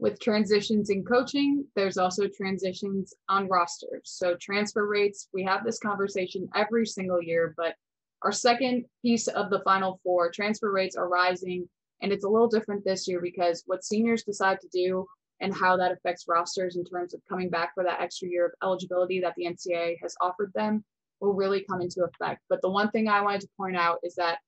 With 0.00 0.18
transitions 0.18 0.90
in 0.90 1.04
coaching, 1.04 1.64
there's 1.76 1.98
also 1.98 2.26
transitions 2.26 3.14
on 3.28 3.46
rosters. 3.46 4.02
So 4.04 4.36
transfer 4.40 4.88
rates, 4.88 5.28
we 5.32 5.44
have 5.44 5.64
this 5.64 5.78
conversation 5.78 6.48
every 6.56 6.86
single 6.86 7.22
year, 7.22 7.54
but 7.56 7.76
our 8.24 8.32
second 8.32 8.84
piece 9.02 9.26
of 9.28 9.50
the 9.50 9.60
final 9.60 10.00
four, 10.02 10.30
transfer 10.30 10.70
rates 10.70 10.96
are 10.96 11.08
rising, 11.08 11.68
and 12.00 12.12
it's 12.12 12.24
a 12.24 12.28
little 12.28 12.48
different 12.48 12.84
this 12.84 13.08
year 13.08 13.20
because 13.20 13.62
what 13.66 13.84
seniors 13.84 14.24
decide 14.24 14.60
to 14.60 14.68
do 14.72 15.06
and 15.40 15.54
how 15.54 15.76
that 15.76 15.92
affects 15.92 16.26
rosters 16.28 16.76
in 16.76 16.84
terms 16.84 17.14
of 17.14 17.20
coming 17.28 17.50
back 17.50 17.74
for 17.74 17.82
that 17.84 18.00
extra 18.00 18.28
year 18.28 18.46
of 18.46 18.52
eligibility 18.62 19.20
that 19.20 19.34
the 19.36 19.46
NCAA 19.46 19.96
has 20.00 20.14
offered 20.20 20.52
them 20.54 20.84
will 21.20 21.34
really 21.34 21.64
come 21.68 21.80
into 21.80 22.04
effect. 22.04 22.40
But 22.48 22.60
the 22.62 22.70
one 22.70 22.90
thing 22.90 23.08
I 23.08 23.20
wanted 23.20 23.42
to 23.42 23.48
point 23.56 23.76
out 23.76 23.98
is 24.02 24.14
that 24.16 24.38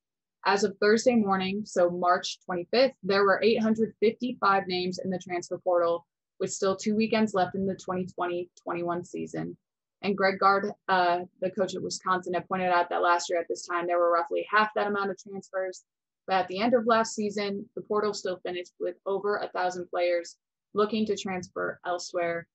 as 0.47 0.63
of 0.63 0.77
Thursday 0.79 1.17
morning, 1.17 1.63
so 1.65 1.91
March 1.91 2.39
25th, 2.49 2.93
there 3.03 3.25
were 3.25 3.41
855 3.43 4.67
names 4.67 4.99
in 5.03 5.11
the 5.11 5.19
transfer 5.19 5.59
portal 5.59 6.07
with 6.39 6.53
still 6.53 6.77
two 6.77 6.95
weekends 6.95 7.35
left 7.35 7.55
in 7.55 7.67
the 7.67 7.75
2020 7.75 8.51
21 8.63 9.05
season. 9.05 9.57
And 10.05 10.17
Greg 10.17 10.39
Gard, 10.39 10.71
uh, 10.89 11.21
the 11.41 11.51
coach 11.51 11.75
at 11.75 11.83
Wisconsin, 11.83 12.35
had 12.35 12.47
pointed 12.47 12.71
out 12.71 12.91
that 12.91 13.01
last 13.01 13.31
year 13.31 13.41
at 13.41 13.49
this 13.49 13.67
time 13.67 13.87
there 13.87 13.99
were 13.99 14.13
roughly 14.13 14.47
half 14.51 14.69
that 14.75 14.87
amount 14.87 15.11
of 15.11 15.19
transfers. 15.19 15.85
But 16.27 16.37
at 16.37 16.49
the 16.49 16.61
end 16.61 16.75
of 16.75 16.87
last 16.87 17.15
season, 17.15 17.69
the 17.75 17.81
portal 17.81 18.13
still 18.13 18.39
finished 18.45 18.75
with 18.79 18.97
over 19.07 19.39
a 19.39 19.49
thousand 19.49 19.89
players 19.89 20.37
looking 20.75 21.07
to 21.07 21.17
transfer 21.17 21.81
elsewhere. 21.87 22.47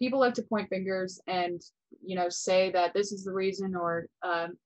People 0.00 0.18
like 0.18 0.34
to 0.34 0.42
point 0.42 0.68
fingers 0.68 1.20
and 1.28 1.62
you 2.04 2.16
know 2.16 2.28
say 2.28 2.72
that 2.72 2.92
this 2.92 3.12
is 3.12 3.24
the 3.24 3.32
reason, 3.32 3.76
or 3.76 4.06
um, 4.22 4.58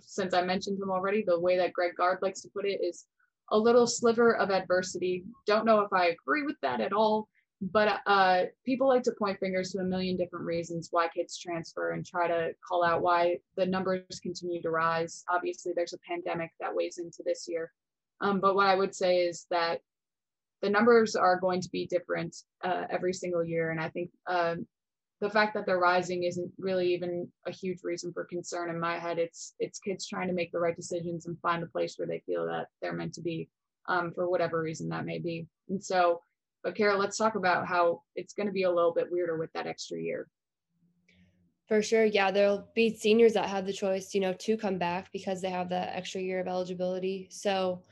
since 0.00 0.32
I 0.32 0.42
mentioned 0.42 0.80
him 0.80 0.90
already, 0.90 1.24
the 1.26 1.40
way 1.40 1.56
that 1.56 1.72
Greg 1.72 1.96
Gard 1.96 2.20
likes 2.22 2.40
to 2.42 2.48
put 2.54 2.66
it 2.66 2.80
is 2.80 3.06
a 3.50 3.58
little 3.58 3.88
sliver 3.88 4.36
of 4.36 4.50
adversity. 4.50 5.24
Don't 5.44 5.66
know 5.66 5.80
if 5.80 5.92
I 5.92 6.06
agree 6.06 6.44
with 6.44 6.56
that 6.62 6.80
at 6.80 6.92
all, 6.92 7.28
but 7.60 8.00
uh, 8.06 8.44
people 8.64 8.88
like 8.88 9.02
to 9.02 9.12
point 9.12 9.38
fingers 9.38 9.72
to 9.72 9.78
a 9.78 9.84
million 9.84 10.16
different 10.16 10.46
reasons 10.46 10.88
why 10.90 11.08
kids 11.08 11.38
transfer 11.38 11.90
and 11.90 12.06
try 12.06 12.26
to 12.26 12.52
call 12.66 12.82
out 12.82 13.02
why 13.02 13.36
the 13.56 13.66
numbers 13.66 14.20
continue 14.22 14.62
to 14.62 14.70
rise. 14.70 15.24
Obviously, 15.28 15.72
there's 15.74 15.92
a 15.92 15.98
pandemic 15.98 16.52
that 16.58 16.74
weighs 16.74 16.98
into 16.98 17.22
this 17.24 17.46
year. 17.46 17.70
Um, 18.22 18.40
but 18.40 18.54
what 18.54 18.66
I 18.66 18.74
would 18.74 18.94
say 18.94 19.18
is 19.18 19.46
that 19.50 19.82
the 20.62 20.70
numbers 20.70 21.16
are 21.16 21.38
going 21.38 21.60
to 21.60 21.70
be 21.70 21.86
different 21.86 22.36
uh, 22.64 22.84
every 22.88 23.12
single 23.12 23.44
year. 23.44 23.70
And 23.70 23.80
I 23.80 23.88
think 23.90 24.10
um, 24.26 24.66
the 25.20 25.30
fact 25.30 25.52
that 25.54 25.66
they're 25.66 25.78
rising 25.78 26.24
isn't 26.24 26.50
really 26.58 26.94
even 26.94 27.28
a 27.46 27.50
huge 27.50 27.80
reason 27.82 28.12
for 28.12 28.24
concern 28.24 28.70
in 28.70 28.80
my 28.80 28.98
head. 28.98 29.18
It's 29.18 29.54
it's 29.58 29.78
kids 29.78 30.06
trying 30.06 30.28
to 30.28 30.34
make 30.34 30.50
the 30.52 30.58
right 30.58 30.76
decisions 30.76 31.26
and 31.26 31.38
find 31.40 31.62
a 31.62 31.66
place 31.66 31.96
where 31.96 32.08
they 32.08 32.22
feel 32.24 32.46
that 32.46 32.68
they're 32.80 32.94
meant 32.94 33.14
to 33.14 33.20
be 33.20 33.48
um, 33.86 34.12
for 34.12 34.30
whatever 34.30 34.62
reason 34.62 34.88
that 34.90 35.04
may 35.04 35.18
be. 35.18 35.46
And 35.68 35.82
so 35.82 36.22
but 36.62 36.74
Cara, 36.74 36.96
let's 36.96 37.16
talk 37.16 37.34
about 37.34 37.66
how 37.66 38.02
it's 38.16 38.34
going 38.34 38.46
to 38.46 38.52
be 38.52 38.64
a 38.64 38.70
little 38.70 38.92
bit 38.92 39.10
weirder 39.10 39.38
with 39.38 39.52
that 39.52 39.66
extra 39.66 39.98
year. 39.98 40.28
For 41.68 41.82
sure. 41.82 42.04
Yeah, 42.04 42.32
there'll 42.32 42.68
be 42.74 42.96
seniors 42.96 43.34
that 43.34 43.48
have 43.48 43.64
the 43.64 43.72
choice, 43.72 44.12
you 44.12 44.20
know, 44.20 44.32
to 44.32 44.56
come 44.56 44.76
back 44.76 45.12
because 45.12 45.40
they 45.40 45.50
have 45.50 45.68
that 45.68 45.96
extra 45.96 46.20
year 46.20 46.40
of 46.40 46.48
eligibility. 46.48 47.28
So 47.30 47.84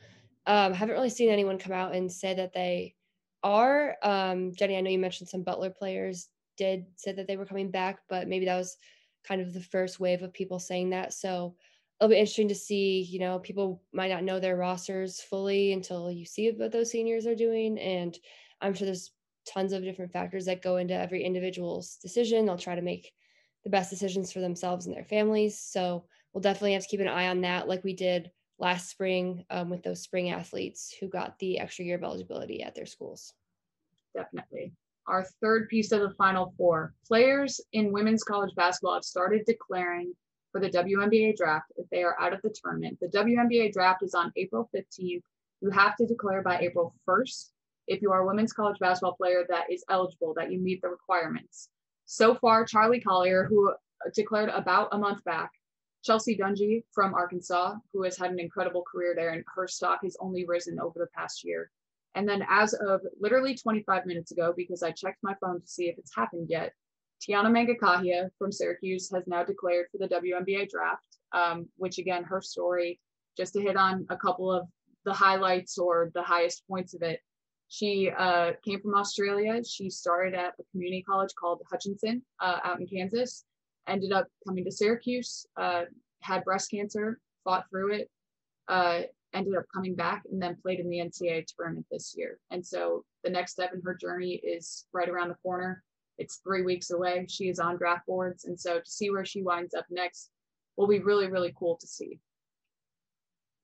um, 0.46 0.72
haven't 0.72 0.96
really 0.96 1.10
seen 1.10 1.30
anyone 1.30 1.58
come 1.58 1.72
out 1.72 1.94
and 1.94 2.10
say 2.10 2.34
that 2.34 2.52
they 2.52 2.96
are. 3.44 3.96
Um, 4.02 4.52
Jenny, 4.56 4.76
I 4.76 4.80
know 4.80 4.90
you 4.90 4.98
mentioned 4.98 5.28
some 5.28 5.44
Butler 5.44 5.70
players 5.70 6.28
did 6.56 6.86
say 6.96 7.12
that 7.12 7.28
they 7.28 7.36
were 7.36 7.46
coming 7.46 7.70
back, 7.70 8.00
but 8.08 8.26
maybe 8.26 8.46
that 8.46 8.56
was 8.56 8.76
kind 9.24 9.40
of 9.40 9.54
the 9.54 9.60
first 9.62 10.00
wave 10.00 10.22
of 10.22 10.32
people 10.32 10.58
saying 10.58 10.90
that. 10.90 11.12
So 11.12 11.54
it'll 12.00 12.10
be 12.10 12.16
interesting 12.16 12.48
to 12.48 12.54
see, 12.54 13.02
you 13.02 13.20
know, 13.20 13.38
people 13.38 13.82
might 13.92 14.10
not 14.10 14.24
know 14.24 14.40
their 14.40 14.56
rosters 14.56 15.20
fully 15.20 15.72
until 15.72 16.10
you 16.10 16.24
see 16.24 16.50
what 16.50 16.72
those 16.72 16.90
seniors 16.90 17.26
are 17.26 17.34
doing. 17.34 17.78
And 17.78 18.18
I'm 18.60 18.74
sure 18.74 18.86
there's 18.86 19.12
tons 19.46 19.72
of 19.72 19.82
different 19.82 20.12
factors 20.12 20.44
that 20.46 20.62
go 20.62 20.76
into 20.76 20.94
every 20.94 21.24
individual's 21.24 21.96
decision. 21.96 22.46
They'll 22.46 22.58
try 22.58 22.74
to 22.74 22.82
make 22.82 23.12
the 23.64 23.70
best 23.70 23.90
decisions 23.90 24.32
for 24.32 24.40
themselves 24.40 24.86
and 24.86 24.94
their 24.94 25.04
families. 25.04 25.58
So 25.58 26.04
we'll 26.32 26.42
definitely 26.42 26.74
have 26.74 26.82
to 26.82 26.88
keep 26.88 27.00
an 27.00 27.08
eye 27.08 27.28
on 27.28 27.40
that, 27.42 27.68
like 27.68 27.84
we 27.84 27.94
did 27.94 28.30
last 28.58 28.90
spring 28.90 29.44
um, 29.50 29.70
with 29.70 29.82
those 29.82 30.02
spring 30.02 30.30
athletes 30.30 30.94
who 30.98 31.08
got 31.08 31.38
the 31.38 31.58
extra 31.58 31.84
year 31.84 31.96
of 31.96 32.02
eligibility 32.02 32.62
at 32.62 32.74
their 32.74 32.86
schools. 32.86 33.32
Definitely. 34.16 34.72
Our 35.06 35.24
third 35.40 35.68
piece 35.68 35.92
of 35.92 36.00
the 36.00 36.14
final 36.18 36.52
four 36.58 36.94
players 37.06 37.60
in 37.72 37.92
women's 37.92 38.24
college 38.24 38.54
basketball 38.54 38.94
have 38.94 39.04
started 39.04 39.44
declaring 39.46 40.12
for 40.52 40.60
the 40.60 40.68
WNBA 40.68 41.36
draft 41.36 41.72
if 41.76 41.88
they 41.90 42.02
are 42.02 42.20
out 42.20 42.32
of 42.32 42.42
the 42.42 42.54
tournament. 42.62 42.98
The 43.00 43.08
WNBA 43.08 43.72
draft 43.72 44.02
is 44.02 44.14
on 44.14 44.32
April 44.36 44.68
15th. 44.74 45.22
You 45.60 45.70
have 45.70 45.96
to 45.96 46.06
declare 46.06 46.42
by 46.42 46.58
April 46.58 46.94
1st 47.08 47.50
if 47.88 48.02
you 48.02 48.12
are 48.12 48.20
a 48.20 48.26
women's 48.26 48.52
college 48.52 48.78
basketball 48.78 49.16
player 49.16 49.44
that 49.48 49.64
is 49.70 49.84
eligible, 49.90 50.34
that 50.34 50.52
you 50.52 50.60
meet 50.60 50.80
the 50.82 50.88
requirements. 50.88 51.70
So 52.04 52.34
far, 52.34 52.64
Charli 52.64 53.02
Collier, 53.02 53.44
who 53.44 53.72
declared 54.14 54.50
about 54.50 54.88
a 54.92 54.98
month 54.98 55.24
back, 55.24 55.50
Chelsea 56.04 56.36
Dungee 56.36 56.84
from 56.92 57.14
Arkansas, 57.14 57.74
who 57.92 58.04
has 58.04 58.16
had 58.16 58.30
an 58.30 58.38
incredible 58.38 58.84
career 58.90 59.14
there, 59.16 59.30
and 59.30 59.44
her 59.54 59.66
stock 59.66 60.00
has 60.04 60.16
only 60.20 60.44
risen 60.46 60.78
over 60.78 60.98
the 60.98 61.08
past 61.14 61.44
year. 61.44 61.70
And 62.14 62.28
then, 62.28 62.44
as 62.48 62.72
of 62.74 63.00
literally 63.20 63.54
25 63.54 64.06
minutes 64.06 64.30
ago, 64.32 64.54
because 64.56 64.82
I 64.82 64.92
checked 64.92 65.18
my 65.22 65.34
phone 65.40 65.60
to 65.60 65.66
see 65.66 65.88
if 65.88 65.98
it's 65.98 66.14
happened 66.14 66.48
yet, 66.48 66.72
Tiana 67.20 67.50
Mangakahia 67.50 68.30
from 68.38 68.52
Syracuse 68.52 69.10
has 69.12 69.24
now 69.26 69.42
declared 69.44 69.86
for 69.90 69.98
the 69.98 70.08
WNBA 70.08 70.70
draft, 70.70 71.16
um, 71.32 71.68
which 71.76 71.98
again, 71.98 72.24
her 72.24 72.40
story, 72.40 73.00
just 73.36 73.52
to 73.54 73.60
hit 73.60 73.76
on 73.76 74.06
a 74.10 74.16
couple 74.16 74.52
of 74.52 74.66
the 75.04 75.12
highlights 75.12 75.78
or 75.78 76.10
the 76.14 76.22
highest 76.22 76.66
points 76.68 76.94
of 76.94 77.02
it, 77.02 77.20
she 77.68 78.10
uh, 78.10 78.52
came 78.64 78.80
from 78.80 78.94
Australia. 78.94 79.62
She 79.64 79.90
started 79.90 80.34
at 80.34 80.54
a 80.58 80.64
community 80.72 81.02
college 81.02 81.34
called 81.38 81.60
Hutchinson 81.70 82.22
uh, 82.40 82.58
out 82.64 82.80
in 82.80 82.86
Kansas. 82.86 83.44
ended 83.86 84.12
up 84.12 84.26
coming 84.46 84.64
to 84.64 84.72
Syracuse, 84.72 85.46
uh, 85.56 85.82
had 86.20 86.44
breast 86.44 86.70
cancer, 86.70 87.20
fought 87.44 87.66
through 87.70 87.92
it, 87.92 88.10
uh, 88.68 89.02
ended 89.34 89.54
up 89.54 89.64
coming 89.74 89.94
back, 89.94 90.22
and 90.30 90.40
then 90.42 90.56
played 90.62 90.80
in 90.80 90.88
the 90.88 90.98
NCAA 90.98 91.44
tournament 91.46 91.86
this 91.90 92.14
year. 92.16 92.38
And 92.50 92.64
so 92.64 93.04
the 93.22 93.30
next 93.30 93.52
step 93.52 93.72
in 93.74 93.82
her 93.82 93.94
journey 93.94 94.40
is 94.42 94.86
right 94.92 95.08
around 95.08 95.28
the 95.28 95.36
corner. 95.42 95.82
It's 96.16 96.40
three 96.42 96.62
weeks 96.62 96.90
away. 96.90 97.26
She 97.28 97.48
is 97.48 97.58
on 97.58 97.76
draft 97.76 98.06
boards. 98.06 98.46
And 98.46 98.58
so 98.58 98.80
to 98.80 98.90
see 98.90 99.10
where 99.10 99.24
she 99.24 99.42
winds 99.42 99.74
up 99.74 99.86
next 99.90 100.30
will 100.76 100.88
be 100.88 101.00
really, 101.00 101.28
really 101.28 101.54
cool 101.58 101.76
to 101.80 101.86
see. 101.86 102.18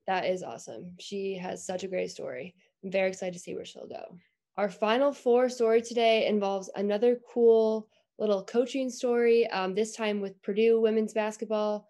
That 0.06 0.26
is 0.26 0.42
awesome. 0.42 0.92
She 1.00 1.38
has 1.38 1.64
such 1.64 1.82
a 1.82 1.88
great 1.88 2.10
story. 2.10 2.54
I'm 2.84 2.90
very 2.90 3.08
excited 3.08 3.32
to 3.32 3.40
see 3.40 3.54
where 3.54 3.64
she'll 3.64 3.88
go. 3.88 4.18
Our 4.56 4.68
final 4.68 5.12
four 5.12 5.48
story 5.48 5.80
today 5.80 6.26
involves 6.26 6.70
another 6.76 7.18
cool 7.32 7.88
little 8.18 8.44
coaching 8.44 8.90
story, 8.90 9.46
um, 9.48 9.74
this 9.74 9.96
time 9.96 10.20
with 10.20 10.40
Purdue 10.42 10.80
women's 10.80 11.14
basketball. 11.14 11.88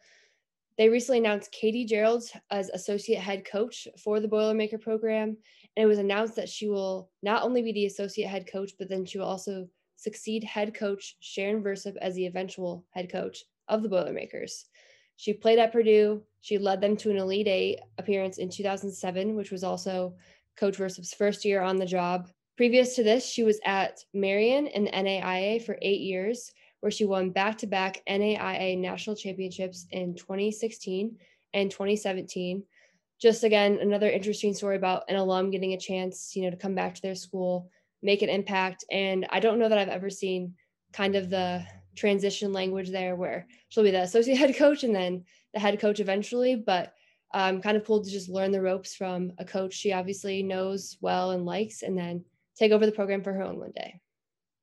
They 0.78 0.88
recently 0.88 1.18
announced 1.18 1.52
Katie 1.52 1.86
Gearlds 1.86 2.30
as 2.50 2.70
associate 2.70 3.20
head 3.20 3.44
coach 3.44 3.86
for 4.02 4.20
the 4.20 4.28
Boilermaker 4.28 4.80
program. 4.80 5.36
And 5.76 5.84
it 5.84 5.86
was 5.86 5.98
announced 5.98 6.36
that 6.36 6.48
she 6.48 6.68
will 6.68 7.10
not 7.22 7.42
only 7.42 7.62
be 7.62 7.72
the 7.72 7.86
associate 7.86 8.28
head 8.28 8.50
coach, 8.50 8.72
but 8.78 8.88
then 8.88 9.04
she 9.04 9.18
will 9.18 9.26
also 9.26 9.68
succeed 9.96 10.44
head 10.44 10.74
coach 10.74 11.16
Sharon 11.20 11.62
Versyp 11.62 11.96
as 12.00 12.14
the 12.14 12.26
eventual 12.26 12.84
head 12.90 13.10
coach 13.10 13.44
of 13.68 13.82
the 13.82 13.88
Boilermakers. 13.88 14.66
She 15.16 15.32
played 15.32 15.58
at 15.58 15.72
Purdue. 15.72 16.22
She 16.40 16.58
led 16.58 16.80
them 16.80 16.96
to 16.98 17.10
an 17.10 17.18
Elite 17.18 17.48
Eight 17.48 17.80
appearance 17.98 18.38
in 18.38 18.48
2007, 18.48 19.36
which 19.36 19.50
was 19.50 19.62
also 19.62 20.14
Coach 20.56 20.78
Versyp's 20.78 21.14
first 21.14 21.44
year 21.44 21.62
on 21.62 21.76
the 21.76 21.86
job. 21.86 22.28
Previous 22.56 22.94
to 22.94 23.02
this, 23.02 23.26
she 23.26 23.42
was 23.42 23.60
at 23.64 24.04
Marian 24.12 24.66
in 24.68 24.84
the 24.84 24.90
NAIA 24.90 25.64
for 25.64 25.76
eight 25.82 26.00
years, 26.00 26.52
where 26.80 26.90
she 26.90 27.04
won 27.04 27.30
back 27.30 27.58
to 27.58 27.66
back 27.66 28.02
NAIA 28.08 28.78
national 28.78 29.16
championships 29.16 29.86
in 29.90 30.14
2016 30.14 31.16
and 31.52 31.70
2017. 31.70 32.62
Just 33.20 33.42
again, 33.42 33.78
another 33.80 34.08
interesting 34.08 34.54
story 34.54 34.76
about 34.76 35.04
an 35.08 35.16
alum 35.16 35.50
getting 35.50 35.72
a 35.72 35.78
chance, 35.78 36.36
you 36.36 36.42
know, 36.42 36.50
to 36.50 36.56
come 36.56 36.74
back 36.74 36.94
to 36.94 37.02
their 37.02 37.14
school, 37.14 37.70
make 38.02 38.22
an 38.22 38.28
impact. 38.28 38.84
And 38.90 39.26
I 39.30 39.40
don't 39.40 39.58
know 39.58 39.68
that 39.68 39.78
I've 39.78 39.88
ever 39.88 40.10
seen 40.10 40.54
kind 40.92 41.16
of 41.16 41.30
the 41.30 41.64
transition 41.96 42.52
language 42.52 42.90
there 42.90 43.16
where 43.16 43.46
she'll 43.68 43.84
be 43.84 43.90
the 43.90 44.02
associate 44.02 44.36
head 44.38 44.56
coach 44.56 44.84
and 44.84 44.94
then 44.94 45.24
the 45.52 45.60
head 45.60 45.80
coach 45.80 46.00
eventually. 46.00 46.54
But 46.54 46.92
I'm 47.34 47.60
kind 47.60 47.76
of 47.76 47.84
cool 47.84 48.02
to 48.02 48.10
just 48.10 48.28
learn 48.28 48.52
the 48.52 48.62
ropes 48.62 48.94
from 48.94 49.32
a 49.38 49.44
coach 49.44 49.74
she 49.74 49.92
obviously 49.92 50.42
knows 50.42 50.96
well 51.00 51.32
and 51.32 51.44
likes, 51.44 51.82
and 51.82 51.98
then 51.98 52.24
take 52.56 52.72
over 52.72 52.86
the 52.86 52.92
program 52.92 53.22
for 53.22 53.32
her 53.32 53.42
own 53.42 53.58
one 53.58 53.72
day. 53.74 54.00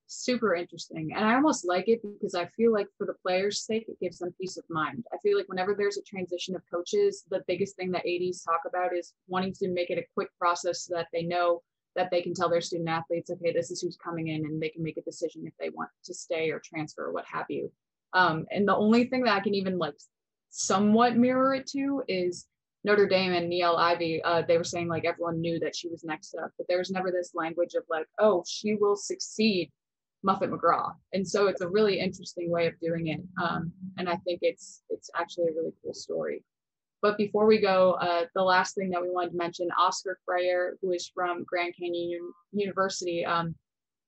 Super 0.07 0.55
interesting. 0.55 1.11
And 1.15 1.25
I 1.25 1.35
almost 1.35 1.65
like 1.65 1.87
it 1.87 2.01
because 2.01 2.35
I 2.35 2.45
feel 2.47 2.73
like 2.73 2.87
for 2.97 3.05
the 3.05 3.13
players' 3.25 3.65
sake, 3.65 3.85
it 3.87 3.99
gives 3.99 4.19
them 4.19 4.33
peace 4.39 4.57
of 4.57 4.63
mind. 4.69 5.05
I 5.13 5.17
feel 5.17 5.37
like 5.37 5.47
whenever 5.47 5.73
there's 5.73 5.97
a 5.97 6.01
transition 6.01 6.55
of 6.55 6.61
coaches, 6.69 7.23
the 7.29 7.43
biggest 7.47 7.75
thing 7.75 7.91
that 7.91 8.05
ADs 8.05 8.43
talk 8.43 8.61
about 8.65 8.95
is 8.95 9.13
wanting 9.27 9.53
to 9.53 9.69
make 9.69 9.89
it 9.89 9.97
a 9.97 10.07
quick 10.13 10.29
process 10.39 10.85
so 10.85 10.95
that 10.95 11.07
they 11.13 11.23
know 11.23 11.61
that 11.95 12.09
they 12.09 12.21
can 12.21 12.33
tell 12.33 12.49
their 12.49 12.61
student 12.61 12.89
athletes, 12.89 13.29
okay, 13.29 13.51
this 13.51 13.71
is 13.71 13.81
who's 13.81 13.97
coming 13.97 14.29
in 14.29 14.45
and 14.45 14.61
they 14.61 14.69
can 14.69 14.83
make 14.83 14.97
a 14.97 15.01
decision 15.01 15.43
if 15.45 15.53
they 15.59 15.69
want 15.69 15.89
to 16.05 16.13
stay 16.13 16.49
or 16.49 16.61
transfer 16.63 17.05
or 17.05 17.11
what 17.11 17.25
have 17.25 17.45
you. 17.49 17.71
Um, 18.13 18.45
and 18.51 18.67
the 18.67 18.75
only 18.75 19.05
thing 19.05 19.23
that 19.23 19.35
I 19.35 19.41
can 19.41 19.55
even 19.55 19.77
like 19.77 19.95
somewhat 20.49 21.17
mirror 21.17 21.53
it 21.53 21.67
to 21.67 22.03
is 22.07 22.47
Notre 22.83 23.07
Dame 23.07 23.33
and 23.33 23.51
Niele 23.51 23.77
Ivy, 23.77 24.23
uh, 24.23 24.41
they 24.47 24.57
were 24.57 24.63
saying 24.63 24.87
like 24.87 25.05
everyone 25.05 25.39
knew 25.39 25.59
that 25.59 25.75
she 25.75 25.87
was 25.87 26.03
next 26.03 26.35
up, 26.35 26.51
but 26.57 26.67
there 26.67 26.79
was 26.79 26.89
never 26.89 27.11
this 27.11 27.31
language 27.35 27.75
of 27.75 27.83
like, 27.89 28.07
oh, 28.19 28.43
she 28.47 28.75
will 28.75 28.95
succeed 28.95 29.71
Muffet 30.23 30.49
McGraw. 30.49 30.93
And 31.13 31.27
so 31.27 31.47
it's 31.47 31.61
a 31.61 31.67
really 31.67 31.99
interesting 31.99 32.49
way 32.49 32.67
of 32.67 32.79
doing 32.79 33.07
it. 33.07 33.21
Um, 33.41 33.71
and 33.97 34.09
I 34.09 34.17
think 34.17 34.39
it's 34.41 34.83
it's 34.89 35.09
actually 35.15 35.49
a 35.49 35.53
really 35.55 35.73
cool 35.83 35.93
story. 35.93 36.43
But 37.01 37.17
before 37.17 37.47
we 37.47 37.59
go, 37.59 37.93
uh, 37.93 38.25
the 38.35 38.43
last 38.43 38.75
thing 38.75 38.89
that 38.91 39.01
we 39.01 39.09
wanted 39.09 39.31
to 39.31 39.37
mention, 39.37 39.67
Oscar 39.77 40.19
Frayer, 40.27 40.73
who 40.81 40.91
is 40.91 41.11
from 41.13 41.43
Grand 41.43 41.73
Canyon 41.75 42.31
University, 42.51 43.25
um, 43.25 43.55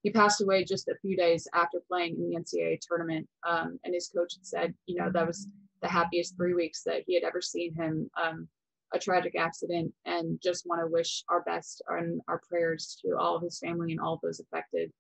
he 0.04 0.12
passed 0.12 0.42
away 0.42 0.64
just 0.64 0.90
a 0.90 0.98
few 1.02 1.18
days 1.18 1.48
after 1.56 1.80
playing 1.88 2.16
in 2.16 2.30
the 2.30 2.36
NCAA 2.36 2.80
tournament. 2.82 3.28
Um, 3.48 3.80
and 3.84 3.96
his 3.96 4.12
coach 4.16 4.36
had 4.36 4.46
said, 4.46 4.74
you 4.86 4.96
know, 4.96 5.10
that 5.12 5.26
was 5.26 5.48
the 5.82 5.88
happiest 5.88 6.36
three 6.36 6.54
weeks 6.54 6.84
that 6.84 7.04
he 7.08 7.16
had 7.16 7.24
ever 7.24 7.42
seen 7.42 7.74
him. 7.74 8.12
Um, 8.22 8.48
a 8.94 9.00
tragic 9.00 9.36
accident 9.36 9.92
and 10.06 10.40
just 10.42 10.68
want 10.68 10.82
to 10.82 10.88
wish 10.88 11.24
our 11.30 11.42
best 11.42 11.82
and 11.90 12.22
our 12.28 12.42
prayers 12.50 12.98
to 13.04 13.18
all 13.18 13.36
of 13.36 13.42
his 13.42 13.60
family 13.60 13.92
and 13.92 14.00
all 14.00 14.14
of 14.14 14.22
those 14.22 14.40
affected. 14.40 14.92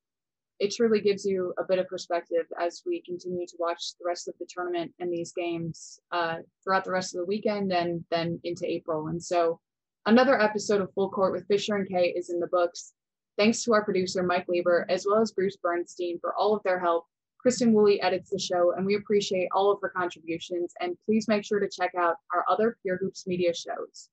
It 0.59 0.73
truly 0.75 1.01
gives 1.01 1.25
you 1.25 1.53
a 1.57 1.63
bit 1.63 1.79
of 1.79 1.87
perspective 1.87 2.45
as 2.59 2.83
we 2.85 3.01
continue 3.01 3.45
to 3.45 3.55
watch 3.59 3.93
the 3.99 4.05
rest 4.05 4.27
of 4.27 4.35
the 4.39 4.47
tournament 4.49 4.93
and 4.99 5.11
these 5.11 5.33
games 5.33 5.99
uh, 6.11 6.37
throughout 6.63 6.85
the 6.85 6.91
rest 6.91 7.15
of 7.15 7.19
the 7.19 7.25
weekend 7.25 7.71
and 7.71 8.03
then 8.09 8.39
into 8.43 8.69
April. 8.69 9.07
And 9.07 9.21
so, 9.21 9.59
another 10.05 10.39
episode 10.39 10.81
of 10.81 10.93
Full 10.93 11.09
Court 11.09 11.33
with 11.33 11.47
Fischer 11.47 11.75
and 11.75 11.87
Kaye 11.87 12.13
is 12.15 12.29
in 12.29 12.39
the 12.39 12.47
books. 12.47 12.93
Thanks 13.37 13.63
to 13.63 13.73
our 13.73 13.83
producer, 13.83 14.21
Mike 14.21 14.45
Lieber, 14.47 14.85
as 14.89 15.05
well 15.09 15.21
as 15.21 15.31
Bruce 15.31 15.57
Bernstein 15.57 16.19
for 16.19 16.35
all 16.35 16.55
of 16.55 16.63
their 16.63 16.79
help 16.79 17.05
Kristen 17.43 17.73
Woolley 17.73 18.01
edits 18.01 18.29
the 18.29 18.39
show, 18.39 18.71
and 18.71 18.85
we 18.85 18.95
appreciate 18.95 19.49
all 19.51 19.69
of 19.69 19.79
her 19.81 19.89
contributions. 19.89 20.73
And 20.79 20.97
please 21.05 21.27
make 21.27 21.43
sure 21.43 21.59
to 21.59 21.67
check 21.67 21.91
out 21.93 22.15
our 22.33 22.45
other 22.49 22.77
Pure 22.81 22.99
Hoops 22.99 23.27
media 23.27 23.53
shows. 23.53 24.07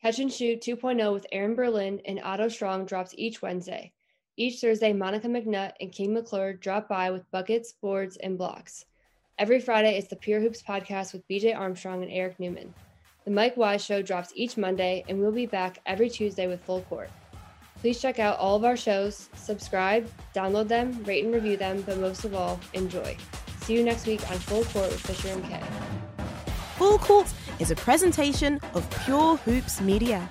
Catch 0.00 0.18
and 0.18 0.32
Shoot 0.32 0.62
2.0 0.62 1.12
with 1.12 1.26
Aaron 1.30 1.54
Berlin 1.54 2.00
and 2.06 2.18
Otto 2.24 2.48
Strong 2.48 2.86
drops 2.86 3.14
each 3.18 3.42
Wednesday. 3.42 3.92
Each 4.38 4.62
Thursday, 4.62 4.94
Monica 4.94 5.28
McNutt 5.28 5.72
and 5.78 5.92
King 5.92 6.14
McClure 6.14 6.54
drop 6.54 6.88
by 6.88 7.10
with 7.10 7.30
buckets, 7.30 7.74
boards, 7.82 8.16
and 8.16 8.38
blocks. 8.38 8.86
Every 9.38 9.60
Friday, 9.60 9.98
it's 9.98 10.08
the 10.08 10.16
Pure 10.16 10.40
Hoops 10.40 10.62
podcast 10.62 11.12
with 11.12 11.28
BJ 11.28 11.54
Armstrong 11.54 12.02
and 12.02 12.10
Eric 12.10 12.40
Newman. 12.40 12.72
The 13.26 13.30
Mike 13.30 13.58
Wise 13.58 13.84
Show 13.84 14.00
drops 14.00 14.32
each 14.34 14.56
Monday, 14.56 15.04
and 15.06 15.20
we'll 15.20 15.32
be 15.32 15.44
back 15.44 15.80
every 15.84 16.08
Tuesday 16.08 16.46
with 16.46 16.64
Full 16.64 16.80
Court. 16.80 17.10
Please 17.80 17.98
check 17.98 18.18
out 18.18 18.38
all 18.38 18.56
of 18.56 18.64
our 18.64 18.76
shows, 18.76 19.30
subscribe, 19.34 20.06
download 20.34 20.68
them, 20.68 21.02
rate 21.04 21.24
and 21.24 21.32
review 21.32 21.56
them, 21.56 21.80
but 21.82 21.96
most 21.98 22.26
of 22.26 22.34
all, 22.34 22.60
enjoy. 22.74 23.16
See 23.62 23.74
you 23.74 23.82
next 23.82 24.06
week 24.06 24.20
on 24.30 24.38
Full 24.38 24.64
Court 24.64 24.90
with 24.90 25.00
Fischer 25.00 25.28
and 25.28 25.42
Kaye. 25.44 25.62
Full 26.76 26.98
Court 26.98 27.32
is 27.58 27.70
a 27.70 27.76
presentation 27.76 28.60
of 28.74 28.88
Pure 29.04 29.36
Hoops 29.38 29.80
Media. 29.80 30.28